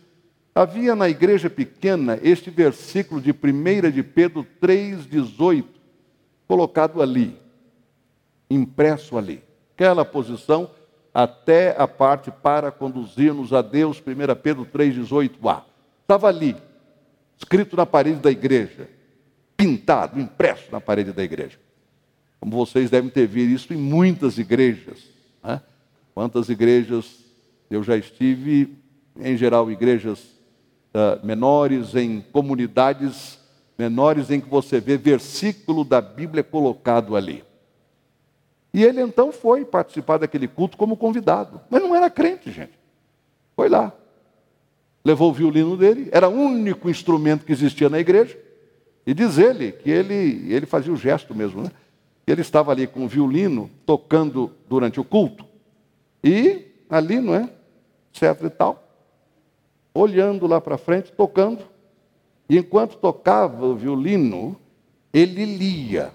Havia 0.53 0.95
na 0.95 1.09
igreja 1.09 1.49
pequena 1.49 2.19
este 2.21 2.49
versículo 2.51 3.19
de 3.19 3.31
1 3.31 3.91
de 3.91 4.03
Pedro 4.03 4.45
3,18, 4.61 5.65
colocado 6.47 7.01
ali, 7.01 7.37
impresso 8.49 9.17
ali. 9.17 9.43
Aquela 9.73 10.05
posição 10.05 10.69
até 11.13 11.75
a 11.77 11.87
parte 11.87 12.29
para 12.31 12.71
conduzir-nos 12.71 13.53
a 13.53 13.61
Deus, 13.61 13.99
1 13.99 14.35
Pedro 14.41 14.65
3,18a. 14.65 15.68
Estava 16.09 16.27
ali, 16.27 16.55
escrito 17.37 17.77
na 17.77 17.85
parede 17.85 18.19
da 18.19 18.31
igreja, 18.31 18.89
pintado, 19.55 20.19
impresso 20.19 20.71
na 20.71 20.81
parede 20.81 21.11
da 21.11 21.23
igreja. 21.23 21.59
Como 22.39 22.51
vocês 22.57 22.89
devem 22.89 23.11
ter 23.11 23.27
visto 23.27 23.71
isso 23.71 23.73
em 23.75 23.77
muitas 23.77 24.39
igrejas. 24.39 25.03
Né? 25.43 25.61
Quantas 26.15 26.49
igrejas 26.49 27.19
eu 27.69 27.83
já 27.83 27.95
estive, 27.95 28.75
em 29.19 29.37
geral, 29.37 29.69
igrejas 29.69 30.19
uh, 30.95 31.23
menores, 31.23 31.93
em 31.93 32.21
comunidades 32.21 33.37
menores, 33.77 34.31
em 34.31 34.41
que 34.41 34.49
você 34.49 34.79
vê 34.79 34.97
versículo 34.97 35.83
da 35.83 36.01
Bíblia 36.01 36.43
colocado 36.43 37.15
ali. 37.15 37.43
E 38.73 38.83
ele 38.83 38.99
então 38.99 39.31
foi 39.31 39.63
participar 39.63 40.17
daquele 40.17 40.47
culto 40.47 40.75
como 40.75 40.97
convidado, 40.97 41.61
mas 41.69 41.83
não 41.83 41.95
era 41.95 42.09
crente, 42.09 42.51
gente. 42.51 42.79
Foi 43.55 43.69
lá, 43.69 43.93
levou 45.09 45.31
o 45.31 45.33
violino 45.33 45.75
dele, 45.75 46.07
era 46.11 46.29
o 46.29 46.31
único 46.31 46.87
instrumento 46.87 47.43
que 47.43 47.51
existia 47.51 47.89
na 47.89 47.99
igreja, 47.99 48.37
e 49.07 49.13
diz 49.13 49.39
ele 49.39 49.71
que 49.71 49.89
ele, 49.89 50.53
ele 50.53 50.67
fazia 50.67 50.93
o 50.93 50.95
gesto 50.95 51.33
mesmo, 51.33 51.63
né? 51.63 51.71
Ele 52.27 52.41
estava 52.41 52.71
ali 52.71 52.85
com 52.85 53.05
o 53.05 53.07
violino 53.07 53.71
tocando 53.87 54.51
durante 54.69 54.99
o 54.99 55.03
culto. 55.03 55.43
E 56.23 56.67
ali, 56.87 57.19
não 57.19 57.33
é? 57.33 57.49
Etc 58.13 58.43
e 58.43 58.49
tal. 58.51 58.87
Olhando 59.95 60.45
lá 60.45 60.61
para 60.61 60.77
frente, 60.77 61.11
tocando. 61.11 61.63
E 62.47 62.59
enquanto 62.59 62.97
tocava 62.97 63.65
o 63.65 63.75
violino, 63.75 64.55
ele 65.11 65.43
lia. 65.43 66.13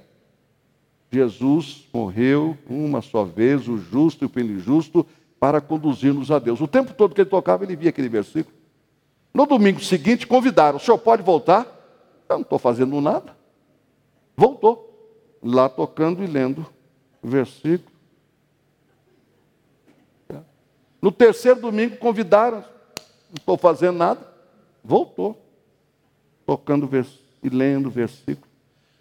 Jesus 1.11 1.89
morreu 1.93 2.57
uma 2.71 3.03
só 3.03 3.25
vez, 3.25 3.67
o 3.67 3.77
justo 3.77 4.25
e 4.25 4.41
o 4.41 4.41
injusto, 4.41 5.05
para 5.41 5.61
conduzir-nos 5.61 6.31
a 6.31 6.39
Deus. 6.39 6.61
O 6.61 6.69
tempo 6.69 6.95
todo 6.95 7.13
que 7.13 7.23
ele 7.23 7.31
tocava, 7.31 7.65
ele 7.65 7.75
via 7.75 7.91
aquele 7.91 8.09
versículo. 8.09 8.54
No 9.35 9.47
domingo 9.47 9.81
seguinte, 9.81 10.27
convidaram: 10.27 10.77
o 10.77 10.81
senhor 10.81 10.99
pode 10.99 11.23
voltar? 11.23 11.67
Eu 12.29 12.37
não 12.37 12.43
estou 12.43 12.59
fazendo 12.59 13.01
nada. 13.01 13.37
Voltou. 14.37 14.93
Lá 15.43 15.69
tocando 15.69 16.23
e 16.23 16.27
lendo 16.27 16.65
o 17.23 17.29
versículo. 17.29 17.93
No 21.05 21.13
terceiro 21.13 21.61
domingo 21.61 21.99
convidaram, 21.99 22.61
não 22.61 23.37
estou 23.37 23.59
fazendo 23.59 23.99
nada, 23.99 24.27
voltou, 24.83 25.39
tocando 26.47 26.89
e 27.43 27.49
lendo 27.51 27.89
o 27.89 27.91
versículo. 27.91 28.51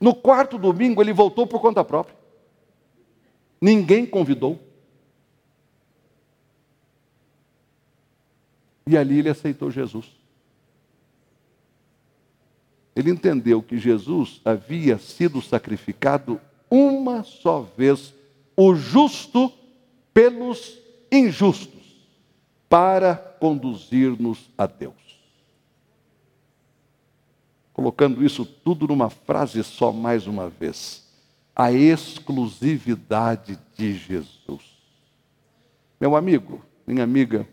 No 0.01 0.13
quarto 0.13 0.57
domingo 0.57 1.01
ele 1.01 1.13
voltou 1.13 1.47
por 1.47 1.61
conta 1.61 1.81
própria. 1.81 2.17
Ninguém 3.61 4.05
convidou. 4.05 4.59
E 8.85 8.97
ali 8.97 9.19
ele 9.19 9.29
aceitou 9.29 9.71
Jesus. 9.71 10.22
Ele 12.95 13.09
entendeu 13.09 13.61
que 13.61 13.77
Jesus 13.77 14.39
havia 14.45 14.97
sido 14.97 15.41
sacrificado 15.41 16.39
uma 16.69 17.23
só 17.23 17.61
vez, 17.61 18.13
o 18.55 18.75
justo 18.75 19.51
pelos 20.13 20.77
injustos 21.11 21.83
para 22.69 23.15
conduzir-nos 23.15 24.49
a 24.57 24.65
Deus. 24.65 24.93
Colocando 27.71 28.23
isso 28.23 28.45
tudo 28.45 28.87
numa 28.87 29.09
frase 29.09 29.63
só 29.63 29.91
mais 29.91 30.27
uma 30.27 30.49
vez. 30.49 31.03
a 31.55 31.71
exclusividade 31.71 33.59
de 33.75 33.93
Jesus. 33.93 34.73
Meu 35.99 36.15
amigo, 36.15 36.63
minha 36.85 37.03
amiga, 37.03 37.47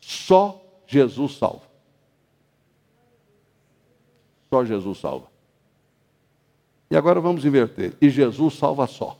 só 0.00 0.62
Jesus 0.86 1.36
salva. 1.36 1.66
Só 4.50 4.64
Jesus 4.64 4.98
salva. 4.98 5.26
E 6.90 6.96
agora 6.96 7.20
vamos 7.20 7.44
inverter. 7.44 7.94
E 8.00 8.08
Jesus 8.08 8.54
salva 8.54 8.86
só. 8.86 9.18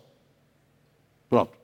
Pronto. 1.29 1.57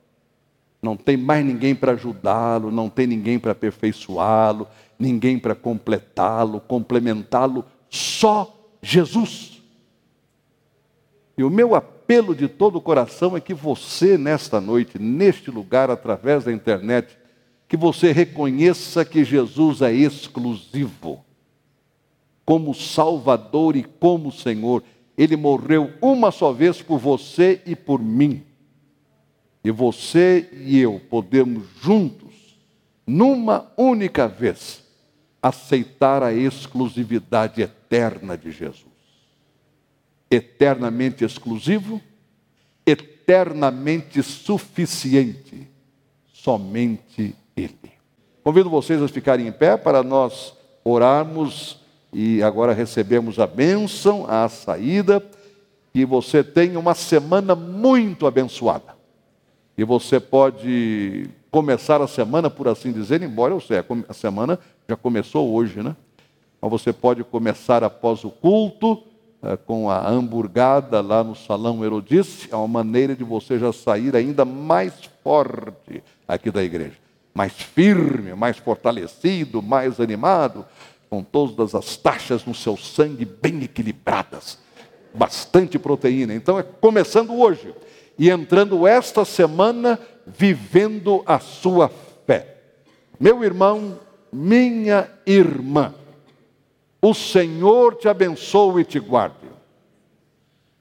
Não 0.82 0.96
tem 0.96 1.16
mais 1.16 1.44
ninguém 1.44 1.76
para 1.76 1.92
ajudá-lo, 1.92 2.72
não 2.72 2.90
tem 2.90 3.06
ninguém 3.06 3.38
para 3.38 3.52
aperfeiçoá-lo, 3.52 4.66
ninguém 4.98 5.38
para 5.38 5.54
completá-lo, 5.54 6.60
complementá-lo, 6.60 7.64
só 7.88 8.52
Jesus. 8.82 9.62
E 11.38 11.44
o 11.44 11.50
meu 11.50 11.76
apelo 11.76 12.34
de 12.34 12.48
todo 12.48 12.76
o 12.76 12.80
coração 12.80 13.36
é 13.36 13.40
que 13.40 13.54
você, 13.54 14.18
nesta 14.18 14.60
noite, 14.60 14.98
neste 14.98 15.52
lugar, 15.52 15.88
através 15.88 16.44
da 16.44 16.52
internet, 16.52 17.16
que 17.68 17.76
você 17.76 18.10
reconheça 18.10 19.04
que 19.04 19.24
Jesus 19.24 19.82
é 19.82 19.92
exclusivo, 19.92 21.24
como 22.44 22.74
Salvador 22.74 23.76
e 23.76 23.82
como 23.82 24.32
Senhor. 24.32 24.82
Ele 25.16 25.36
morreu 25.36 25.92
uma 26.00 26.30
só 26.30 26.52
vez 26.52 26.80
por 26.82 26.98
você 26.98 27.60
e 27.66 27.76
por 27.76 28.00
mim. 28.00 28.44
E 29.64 29.70
você 29.70 30.48
e 30.52 30.78
eu 30.78 31.00
podemos 31.08 31.64
juntos, 31.80 32.58
numa 33.06 33.70
única 33.76 34.26
vez, 34.26 34.82
aceitar 35.40 36.22
a 36.22 36.32
exclusividade 36.32 37.62
eterna 37.62 38.36
de 38.36 38.50
Jesus. 38.50 38.86
Eternamente 40.30 41.24
exclusivo, 41.24 42.00
eternamente 42.86 44.22
suficiente, 44.22 45.68
somente 46.32 47.36
Ele. 47.56 47.92
Convido 48.42 48.70
vocês 48.70 49.00
a 49.00 49.06
ficarem 49.06 49.46
em 49.46 49.52
pé 49.52 49.76
para 49.76 50.02
nós 50.02 50.54
orarmos 50.84 51.81
e 52.12 52.42
agora 52.42 52.74
recebemos 52.74 53.38
a 53.38 53.46
bênção, 53.46 54.26
a 54.28 54.48
saída, 54.48 55.24
e 55.94 56.04
você 56.04 56.44
tenha 56.44 56.78
uma 56.78 56.94
semana 56.94 57.54
muito 57.54 58.26
abençoada. 58.26 58.94
E 59.76 59.84
você 59.84 60.20
pode 60.20 61.28
começar 61.50 62.00
a 62.02 62.06
semana, 62.06 62.50
por 62.50 62.68
assim 62.68 62.92
dizer, 62.92 63.22
embora 63.22 63.54
eu 63.54 63.60
sei, 63.60 63.82
a 64.08 64.12
semana 64.14 64.58
já 64.88 64.96
começou 64.96 65.52
hoje, 65.52 65.82
né? 65.82 65.96
Mas 66.60 66.70
você 66.70 66.92
pode 66.92 67.24
começar 67.24 67.82
após 67.82 68.24
o 68.24 68.30
culto, 68.30 69.02
eh, 69.42 69.56
com 69.56 69.90
a 69.90 70.08
hamburgada 70.08 71.00
lá 71.00 71.24
no 71.24 71.34
Salão 71.34 71.84
Herodice, 71.84 72.48
é 72.52 72.56
uma 72.56 72.68
maneira 72.68 73.16
de 73.16 73.24
você 73.24 73.58
já 73.58 73.72
sair 73.72 74.14
ainda 74.14 74.44
mais 74.44 74.92
forte 75.24 76.02
aqui 76.28 76.50
da 76.50 76.62
igreja. 76.62 76.96
Mais 77.34 77.52
firme, 77.52 78.34
mais 78.34 78.58
fortalecido, 78.58 79.62
mais 79.62 79.98
animado, 79.98 80.64
com 81.12 81.22
todas 81.22 81.74
as 81.74 81.94
taxas 81.94 82.46
no 82.46 82.54
seu 82.54 82.74
sangue 82.74 83.26
bem 83.26 83.62
equilibradas. 83.62 84.58
Bastante 85.12 85.78
proteína. 85.78 86.32
Então 86.32 86.58
é 86.58 86.62
começando 86.62 87.38
hoje 87.38 87.74
e 88.18 88.30
entrando 88.30 88.86
esta 88.86 89.22
semana 89.22 90.00
vivendo 90.26 91.22
a 91.26 91.38
sua 91.38 91.92
fé. 92.26 92.56
Meu 93.20 93.44
irmão, 93.44 94.00
minha 94.32 95.06
irmã, 95.26 95.94
o 97.02 97.12
Senhor 97.12 97.96
te 97.96 98.08
abençoe 98.08 98.80
e 98.80 98.86
te 98.86 98.98
guarde. 98.98 99.50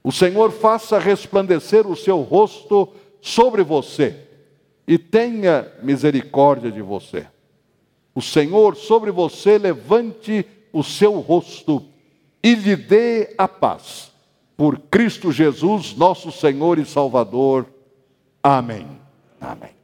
O 0.02 0.10
Senhor 0.10 0.50
faça 0.50 0.98
resplandecer 0.98 1.86
o 1.86 1.94
seu 1.94 2.22
rosto 2.22 2.88
sobre 3.20 3.62
você 3.62 4.16
e 4.88 4.96
tenha 4.96 5.70
misericórdia 5.82 6.72
de 6.72 6.80
você. 6.80 7.26
O 8.14 8.20
Senhor 8.20 8.76
sobre 8.76 9.10
você 9.10 9.58
levante 9.58 10.44
o 10.72 10.82
seu 10.82 11.18
rosto 11.20 11.84
e 12.42 12.54
lhe 12.54 12.76
dê 12.76 13.34
a 13.38 13.46
paz 13.46 14.12
por 14.56 14.78
Cristo 14.78 15.32
Jesus, 15.32 15.94
nosso 15.94 16.30
Senhor 16.30 16.78
e 16.78 16.84
Salvador. 16.84 17.66
Amém. 18.42 18.86
Amém. 19.40 19.81